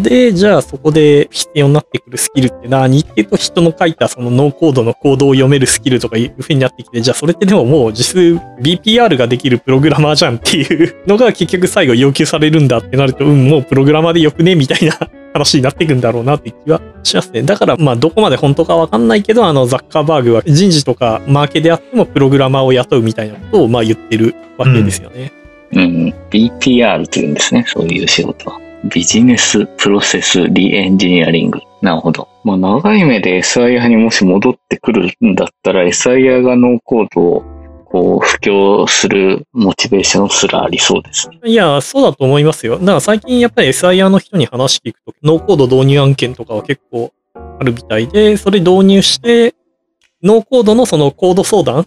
[0.01, 2.99] で、じゃあそこで必要になってくるスキルって何？
[2.99, 8.19] っていうと人の書いたそのノーコードのコードを読めるスキルとかいう風になってきて、じゃあそれってでももう実数
[8.61, 14.97] BPR ができるプログラマーじゃんっていうのが結局最後要求されるんだってなると、うん、もうプログラマーでよくねみたいな
[15.33, 17.43] 話になっていくんだろうなって気はしますね。
[17.43, 25.31] だからまあどこまで本当かわかんないけど、あのザッカーバーグは人事とかマーケであってもプログラマーを雇うみたいなことをまあ言ってるわけですよね。
[25.73, 28.59] うん、BPR というんですね、そういう仕事は。
[28.85, 31.59] ビジネスプロセスリエンジニアリング。
[31.81, 32.27] なるほど。
[32.43, 37.43] まあ、長い目で SIR にもし戻ってくるんだったら、SIR がノーコードを
[37.89, 41.39] こう、布教するモチベーションすらありそうですね。
[41.45, 42.77] いや、そうだと思いますよ。
[42.79, 49.55] だから最近やっぱり SIR の人に話聞くと、ノーコード導入案件とかは結構あるみたいで、それ導入して、
[50.21, 51.85] ノーコードのそのコード相談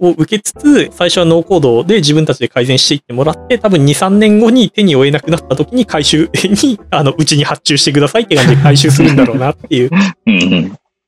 [0.00, 9.90] を受けつつ、最初はノーコードで自分たちで改善していってもらって、多分2、3年後に手に負えなくなった時に回収に、 あの、うちに発注してくださいって感じで回収するんだろうなっていう。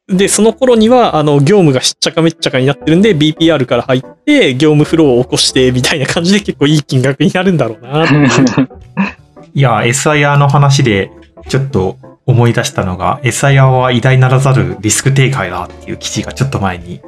[0.08, 8.04] で、その頃には、あの、業務がしっちゃかめっちゃかになってるんで、BPR から入って、業務フローを起こして、みたいな感じで結構いい金額になるんだろうな。
[9.54, 11.12] いや、SIR の話で
[11.48, 17.00] ちょっと思い出したのが、SIR は偉大ならざるリスク低下だっていう記事がちょっと前に、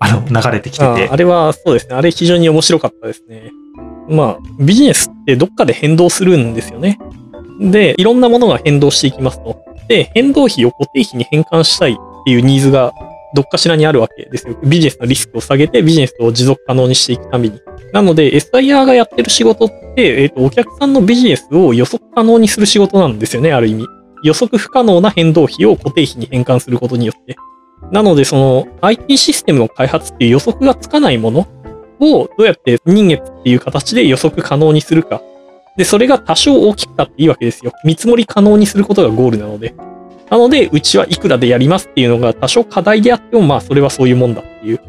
[0.00, 1.94] あの、流れてきててあ、れはそうですね。
[1.94, 3.52] あれ非常に面白かったですね。
[4.08, 6.98] まあ、ビジネスってどっかで変動するんですよね。
[7.60, 9.62] で、いろんなものが変動していきますと。
[9.88, 12.92] で、変動費を固定費に変換したいっていうニーズが
[13.34, 14.56] どっかしらにあるわけですよ。
[14.64, 17.60] ビジネスのリスクを下げてビジネスを持続可能にしていくために。
[17.92, 23.86] なので、SIR がやってる仕事って、えっ、と、お客さんのビジネスを予測可能にする仕事なんですよね、ある意味。
[24.22, 27.36] 予測不可能な変動費を固定費に変換することによって。
[27.92, 31.48] なので、その IT システムの開発っていう予測がつかないもの
[31.98, 35.22] をどうやって人月っていう形で予測可能にするか。
[35.76, 37.72] で、それが多少大きくたっていいわけですよ。
[37.84, 39.74] 見積もり可能にすることがゴールなので。
[40.30, 44.80] なので、うちはいくらでやりますっていうのが多少課題であっても、まあ、それはそういうもんだっていう。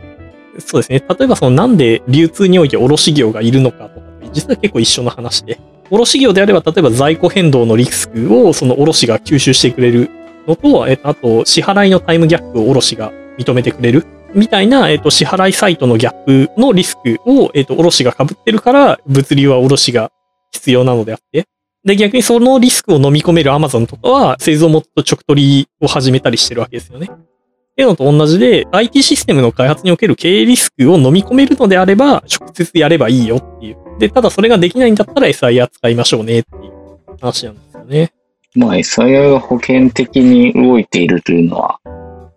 [0.59, 1.03] そうですね。
[1.17, 5.59] 例えば、そのなんで流通において卸業がいるのかとか、実は結構一緒の話で。
[5.89, 10.09] 卸業であれば、例えば在庫変動のリスクをその卸が吸収してくれる
[10.47, 14.05] のと、えっと、あと、支払いのタイムギャップを卸が認めてくれる。
[14.33, 20.11] みたいな、えっと、支払いサイトのギャップのリスクを、えっと、卸が被ってるから、物流は卸が
[20.51, 21.47] 必要なのであって。
[21.83, 27.09] で、逆にそのリスクを飲み込める Amazon とかは、製造元と直取りを始めたりしてるわけですよね。
[27.11, 33.77] っていうのと同じで、IT システムの開発における経営リスクを飲み込めるのであれば、直接やればいいよっていう。
[33.97, 36.71] で、ただそれができないんだったら SIR 使いましょうねっていう
[37.19, 38.13] 話なんですよね。
[38.55, 41.79] まあ SIR が保険的に動いているというのは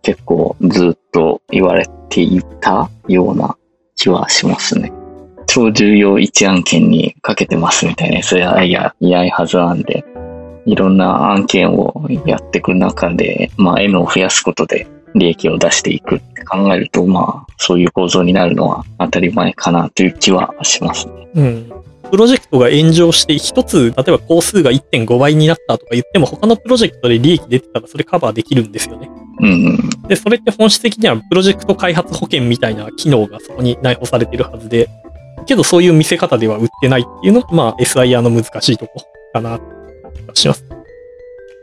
[0.02, 3.56] 結構ずっと言われていたような
[3.96, 4.92] 気はしますね。
[5.46, 10.04] 超重要一案件にかけてますみたいな SIR やいないはずなんで、
[10.66, 21.28] いろんな案件をやっていく中で、まあ N を増やすことで利益を出していくって考えると、まあそういう構造になるのは当たり前かなという気はしますね。
[21.34, 21.72] うん。
[22.14, 29.10] プロジェクトが炎上して、一つ、例えば工数が1.5倍になったとか言っても、他のプロジェクトで利益出てたらそれカバーできるんですよね。
[29.40, 29.90] うんうん。
[30.06, 34.88] で、それって本質的にはプロジェクト開発保険みたいな機能がそこに内包されてるはずで、
[35.44, 39.58] けどそういう見せ方では売ってないっていうのが、まあ SIR の難しいとこかな、
[40.34, 40.64] します。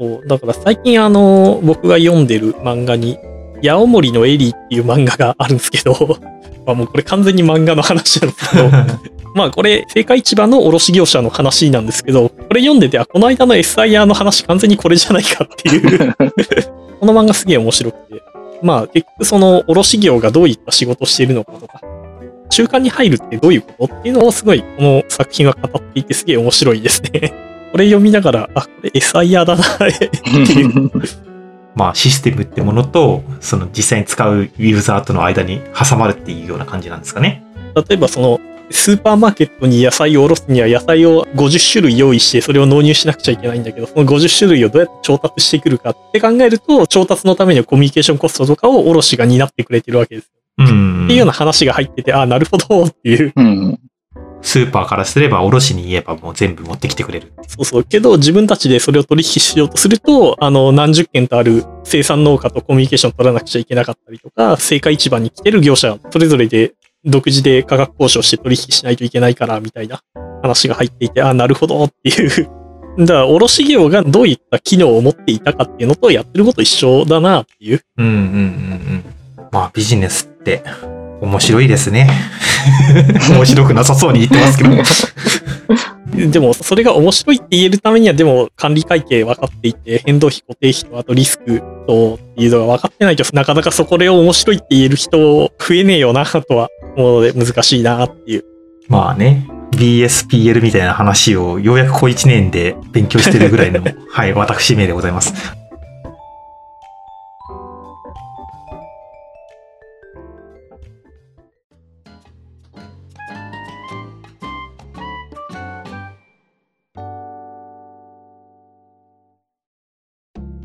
[0.02, 3.18] そう、だから最近あの、僕が読んでる漫画に、
[3.62, 6.20] ヤオモリのエリーっていう漫画があるんですけど、
[6.68, 8.70] まあもうこれ完全に漫画の話なんですけど、
[9.34, 16.16] まあこれ、青果市場の卸業者の話なんですけど、これ読んでて、あ、この間の SIR の話完全にこれじゃないかっていう。
[17.00, 18.22] この漫画すげえ面白くて。
[18.62, 21.82] まあ結局その卸業がどういった仕事をしているのかとか、
[22.50, 27.34] 中間に入るってどういうことっていうのをすごいこの作品は語っていてすげえ面白いですね。
[27.72, 30.92] これ読みながら、あ、これ SIR だな っていう。
[31.74, 37.44] まあシステムってものと、その実際に使うユーザーとの間に挟まるっていうような感じなんですかね。
[37.76, 38.40] 例えばその、
[38.72, 50.32] スーパーマーケットに野菜を卸すには野菜を50種類用意してそれを納入しなくちゃいけないんだけど、その50種類をどうやって調達してくるかって考えると、調達のためにはコミュニケーションコストとかを卸が担ってくれてるわけです。
[50.58, 51.06] うん。
[51.06, 53.34] っていうような話が入ってて、ああ、なるほどっていう。
[53.36, 53.80] うん。
[54.44, 57.32] スーパーからすれば、卸に言えばもう全部持ってきてくれる。
[57.48, 57.84] そうそう。
[57.84, 70.02] けど、自分たちでそれを取引しようとすると、あの、何十件とある生産農家とコミュニケーション取らなくちゃいけなかったりとか、青果市場に来てる業者、それぞれで独自で価格交渉して取引しないといけないから、みたいな
[70.42, 72.50] 話が入っていて、あ、なるほどっていう。
[73.00, 77.82] だから、卸業がどういった機能を持っていたかっていうのとやってること一緒だなっていう。
[77.98, 79.04] うんうんうんうん。
[79.52, 80.64] まあビジネスって
[81.22, 82.10] 面白いですね。
[83.30, 84.72] 面白くなさそうに言ってますけど。
[86.32, 98.46] でも、それが面白いって言えるためには、でも、管理会計分かっていて、変動費、固定費と、あとリスクとっていうのが分かってないとなかなかそこで面白いって言える人増えねえよな、とは思うので難しいなっていう。
[98.88, 105.34] まあね、BSPL みたいな話をようやくこう1年で勉強してるぐらいの、 はい、私名でございます。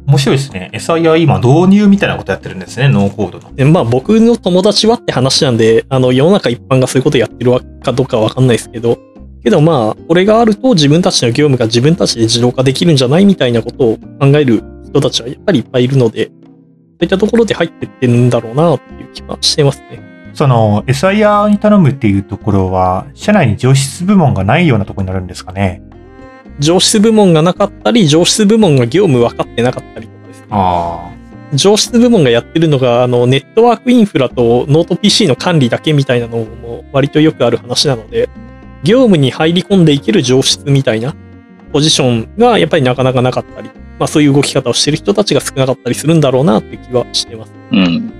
[0.06, 0.70] 面白いですね。
[0.72, 3.54] SIR 今導入みたいなことやってるんですね、ノーコードの。
[3.54, 7.52] でまあ、僕の友達はって話なんで、あの、世の中一般がそういうことやってる
[7.82, 8.98] かどうかわかんないですけど、
[9.42, 20.02] けどまあ、これがあると自分たちの業務が自分たちで自動化できるんじゃないみたいなことを考える人たちはやっぱりいっぱいいるので、そういったところで入ってってるんだろうなっていう気はしてますね。
[20.34, 25.82] その SIer に頼むっていうところは、社内に情シス部門がないようなところになるんですかね。
[26.58, 30.46] 情シス部門がなかったり、情シス部門が業務分かってなかったりとかですね。
[30.50, 31.12] あ
[31.54, 38.28] 情シス部門がやってるのが、あの、ネットワークインフラとノート PC の管理だけみたいなのも割とよくある話なので、
[38.82, 41.14] 業務に入り込んでいける情シスみたいな
[41.72, 47.52] ポジションがやっぱりなかなかなかったり、まあそういう動き方をしてる人たちが少なかったりするんだろうなって気はしてます。
[47.70, 48.12] うん。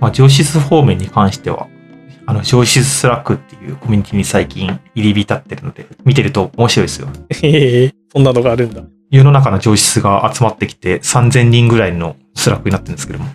[0.00, 1.68] まあ、情シス方面に関しては、
[2.26, 7.08] あの、情シス Slack っていうコミュニティに最近入り浸ってるので、見てると面白いですよ。
[7.30, 8.82] へえ、そんなのがあるんだ。
[9.10, 13.26] 世の中の情シスが集まってきて3000人ぐらいの Slack になってるんですけども、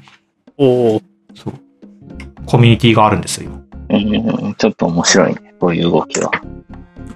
[0.57, 1.01] おお、
[1.35, 1.53] そう。
[2.45, 3.59] コミュニティがあるんですよ、今。
[3.89, 6.31] うん、ちょっと面白いね、こういう動きは。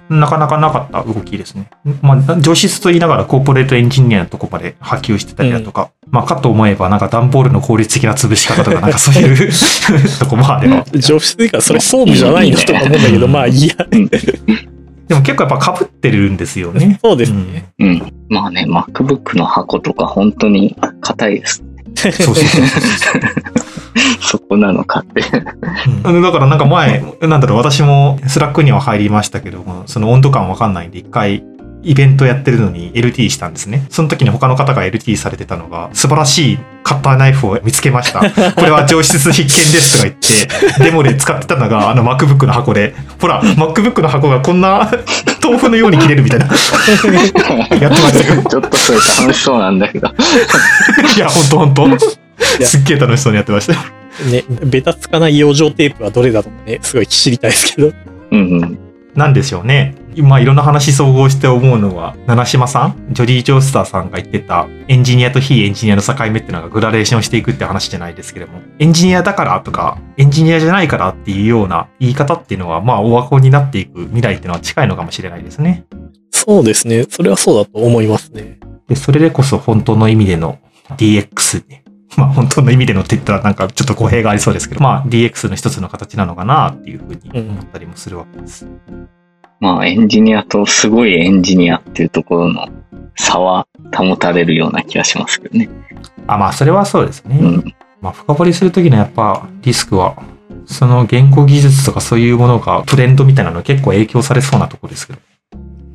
[0.08, 1.70] なかなかなかった動きですね。
[2.02, 9.50] まあ、上質と言いながらコーポレートエンジニアのとこまで波及してたりだとか、まあ、かと思えばなんか段ボールの効率的な潰し方とか、なんかそういう
[10.18, 10.84] とこまでは。
[10.94, 13.74] 上質というか、それ総務じゃないのとか思うんだけど、まあいいや。
[15.08, 16.98] でも結構やっぱ被ってるんですよね。
[17.02, 17.72] そうですね。
[17.78, 18.12] うん。
[18.28, 21.62] まあね、MacBook の箱とか本当に硬いです。
[21.94, 23.22] そうそうそうそう。
[24.20, 25.22] そこなのかって。
[26.04, 31.44] うんだからなんか前、なんだろう、私も Slack には入りましたけども、その温度感わかんないんで、一回、
[31.84, 33.86] イベントやってるのに LT したんですね。
[33.90, 38.20] その時に他の方が LT されてたのが、素晴らしいカッターナイフを見つけました。
[38.52, 44.90] これは情シス必見ですとか言って、デモで使ってたのが、あの MacBook の箱で、ほら、MacBook の箱が こんな
[45.42, 46.46] 豆腐のように切れるみたいな。
[46.46, 48.42] やってましたけど。
[48.48, 50.08] ちょっとそれ楽しそうなんだけど。
[50.08, 52.23] いや、ほんとほんと。
[52.60, 53.78] やすっげえ楽しそうにやってましたよ。
[54.30, 57.92] ね、ベタつかない養生テープはどれだとかね、すごい知りたいですけど。
[58.30, 58.78] うんうん。
[59.14, 59.94] なんでしょうね。
[60.16, 75.84] まあいろんな話総合して思うのは、七島さん、ジョディ・ジョースターさんが言ってたエンジニアと非エンジニアの境目っていうのがグラデーションしていくって話じゃないですけれども、エンジニアだからとか、エンジニアじゃないからっていうような言い方っていうのは、まあオワコンになっていく未来っていうのは近いのかもしれないですね。
[76.30, 77.04] そうですね。
[77.08, 78.58] それはそうだと思いますね。
[78.88, 80.58] で、それでこそ本当の意味での
[80.96, 81.83] DX ね。
[82.18, 88.66] まあ本当の意味でのって言ったらなんかちょっと語弊がありそうですけど、まあ DX の一つの形なのかなっていうふうに思ったりもするわけです。
[89.60, 92.68] まあエンジニアとすごいエンジニアっていうところの
[93.16, 95.68] 差は保たれるような気がしますけどね。
[96.26, 97.38] あ、まあそれはそうですね。
[97.40, 97.74] うん。
[98.00, 100.22] まあ、深掘りするときのやっぱリスクは、
[100.66, 105.18] その言語技術とかそういうものがトレンドみたいなの結構影響されそうなところですけど。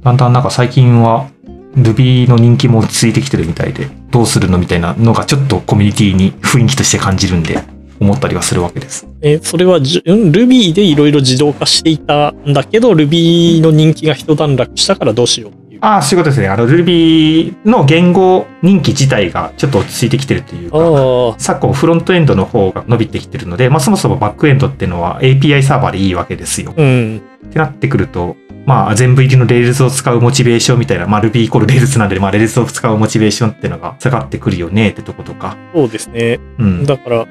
[0.01, 1.27] だんだんなんか最近は
[1.75, 7.59] Ruby の人気も落ち着いてきてるみたいで、どうするのみたいなのがちょっとコミュニティに雰囲気として感じるんで、
[7.99, 9.07] 思ったりはするわけです。
[9.21, 16.47] えーそれは Ruby でいろいろ自動化していたんだけど、Ruby の人気が一段落したからどうしようっていああ、そういうことですね。
[16.47, 26.73] あの、Ruby の言語人気自体がちょっっと落ち着いてきてるというか、あ昨今フロントエンドの方が伸びてきてるので、まあそもそもバックエンドっていうのは API サーバーでいいわけですよ。
[26.77, 27.21] あ、うん。
[27.47, 35.57] ってなってくると、まあ全部入りの Rails を使うモチベーションみたいな、まあ Ruby イコール Rails なんで、まあ Rails を使うモチベーションっていうのが下がってくるよねってとことか。
[35.73, 36.39] そうですね。
[36.57, 36.85] うん。
[36.85, 37.27] だから、やっ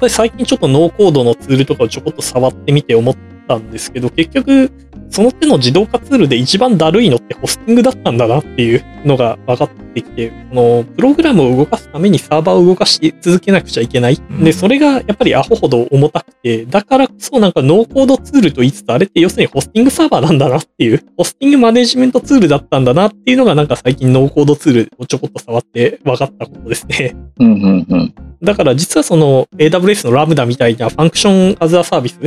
[0.00, 3.16] ぱり最近ちょっとノーコードのツールとかをちょこっと触ってみて思っ
[3.50, 4.70] たんですけど、結局、
[5.10, 14.14] その手の自動化ツールで一番だるいのってホスティングだったんだなっていうのが分かってきて、このプログラムを動かすためにサーバーを動かし続けなくちゃいけない。
[14.30, 27.16] うんで、それがやっぱりアホほど重たくて、だからこそなんかノーコードツールと言いつつ、あれって要するにホスティングサーバーなんだなっていう、ホスティングマネジメントツールだったんだなっていうのがなんか最近ノーコードツールをちょこっと触って分かったことですね。
[27.40, 28.29] うんうんうん。
[28.42, 32.18] だから実はその AWS のラムダみたいなファンクションアズアサービス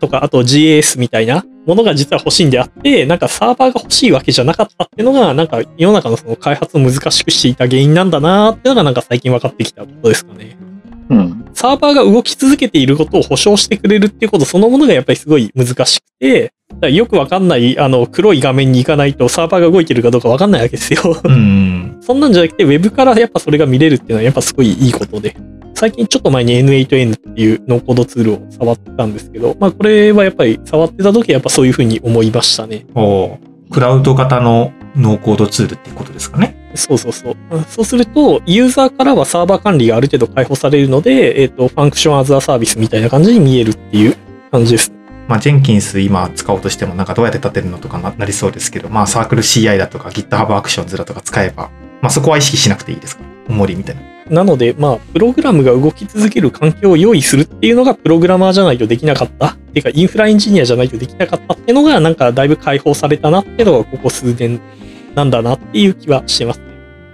[0.00, 10.56] とか、あと GAS みたいなものが実は欲しいんであって、なんかサーバーが欲しいわけじゃなかったっていうのが、なんか世の中のその開発を難しくしていた原因なんだなーっていうのがなんか最近分かってきたことですかね。
[11.10, 11.50] うん。
[11.54, 21.20] サーバーが動き続けていることを保証してくれるっていうことそのものがやっぱりすごい難しくて、だからよくわかんないあの黒い画面に行かないとサーバーが動いてるかどうかわかんないわけですよ。
[21.24, 21.79] うん。
[22.00, 25.36] そんなんじゃなくて、ウェブからやっぱそれが見れるっていうのはやっぱすごいいいことで。
[25.74, 32.86] 最近ちょっと前に N8N っていうノーコードツールを触ってたんですけど、まあこれはやっぱり触ってた時はやっぱそういうふうに思いましたね。
[32.94, 36.56] おークラウド型のノーコードツールっていうことですかね。
[36.74, 37.36] そうそうそう。
[37.50, 44.16] うんそうすると、ユーザーからはサーバー管理がある程度解放されるので、えっ、と、 Function as a Service みたいな感じに見えるっていう
[44.50, 44.92] 感じです。
[45.28, 51.70] まあ、 Jenkins 今使おうとしてもなんかどうやって立てるのとかななりそうですけど、まあ、 CircleCI だとか GitHub Actions だとか使えば、
[52.00, 53.24] まあ、そこは意識しなくていいですか？
[53.48, 54.02] 重りみたいな。
[54.30, 59.48] なので、まあ、プログラムが動き続ける環境を用意するっていうのが、プログラマーじゃないとできなかった。
[59.48, 64.60] っていうか、インフラエンジニアじゃないとできなかったっていうのが、なんか、だいぶ解放されたなっていうのが、ここ数年
[65.16, 66.66] なんだなっていう気はしてますね。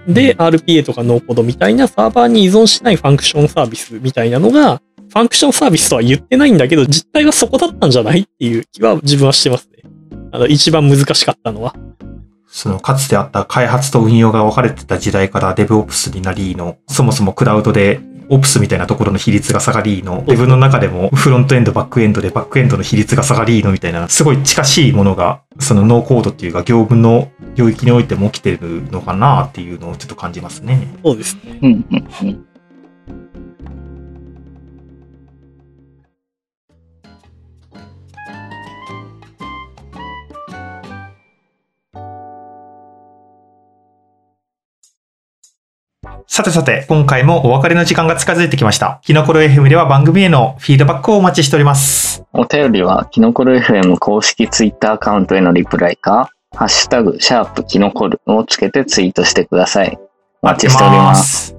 [0.07, 9.89] で、RPA とかノーコードみたいなサーバーに依存しないファンクションサービスみたいなのが、ファンクションサービスとは言ってないんだけど、実態はそこだったんじゃないっていう気は自分はしてますね。
[10.31, 11.73] あの、一番難しかったのは。
[12.47, 17.99] そのかつてあった開発と運用が分かれてた時代から DevOps になりの、そもそもクラウドで
[18.29, 30.87] Ops みたいなところの比率が下がりの、Dev の中でもフロントエンド、バックエンドでバックエンドの比率が下がりのみたいな、すごい近しいものが、そのノーコードっていうか業務の領域においても起きてるのかなっていうのをちょっと感じますね。
[31.03, 31.59] そうですね。
[31.61, 32.46] うんうんうん。
[46.29, 48.99] さてさて、今回もお別れの時間が近づいてきました。
[49.03, 52.23] キノコロ FM では番組へのフィードバックをお待ちしております。
[52.33, 59.97] お便りは、キノコル FM 公式ツイッターアカウントへのリプライか、ハッシュタグ、シャープキノコルをつけてツイートしてください。
[60.41, 61.47] お待ちしております。
[61.47, 61.55] す。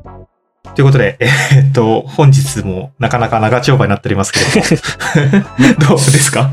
[0.74, 4.46] ということで、 えーっと、本日もなかなか長丁場になっておりますけれ
[5.74, 6.50] ども、 どうですか？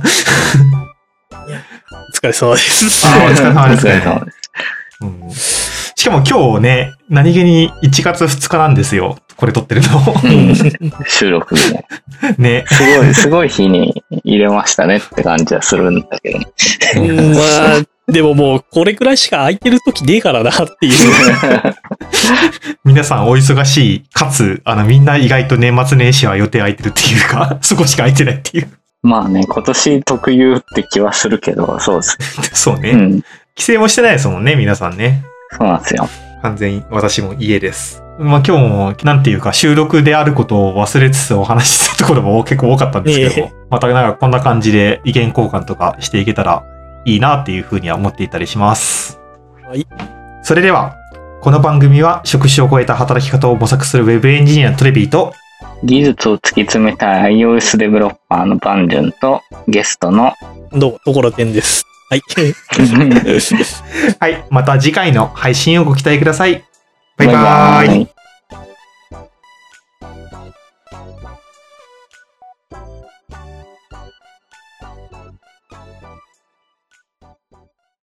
[1.35, 3.05] お疲れ様です。
[3.05, 4.37] あお疲れ様ですお疲れ様です
[5.01, 5.29] うん
[6.06, 9.18] しかも今日ね、何気に1月2日なんですよ。
[9.38, 9.90] これ撮ってるの。
[10.23, 10.56] うん
[11.07, 11.88] 収録日ね。
[12.38, 12.65] ね。
[12.68, 16.40] すごい、すごい日に入れましたねって感じはするんだけど。
[17.02, 17.41] うんま
[17.77, 20.94] あ、でももう、これくらいしか空いてる時ねえからなっていう。
[22.86, 24.03] 皆さんお忙しい。
[24.14, 28.68] かつ、あの、みんな意外と年末年始は予定空いてるっていうか、 そこしか空いてないっていう。
[29.02, 32.18] まあね、今年特有って気はするけど、そうです。
[32.53, 32.91] そうね。
[32.91, 33.10] うん。
[33.10, 33.23] 規
[33.57, 35.23] 制もしてないですもんね、皆さんね。
[35.51, 36.07] そうなんですよ。
[36.41, 38.03] 完全に私も家です。
[38.19, 46.63] まあ今日も、なんていうか収録であることを忘れつつお話ししたところも結構多かったんですけど、ねまたなんかこんな感じで意見交換とかしていけたら
[47.03, 49.19] いいなっていうふうには思っていたりします。
[49.67, 49.85] はい。
[50.43, 50.95] それでは、
[51.41, 55.34] この番組は職種を超えた働き方を模索するウェブエンジニアのトレビーと、
[55.84, 60.34] 技術を突き詰めたい iOS デベロッパーのバンジュンとゲストの
[60.72, 61.85] どうも、ところてんです。
[62.10, 62.22] はい。
[64.19, 66.64] はい、また次回の配信をご期待ください。
[67.18, 68.02] バイバーイ。
[68.03, 68.14] イ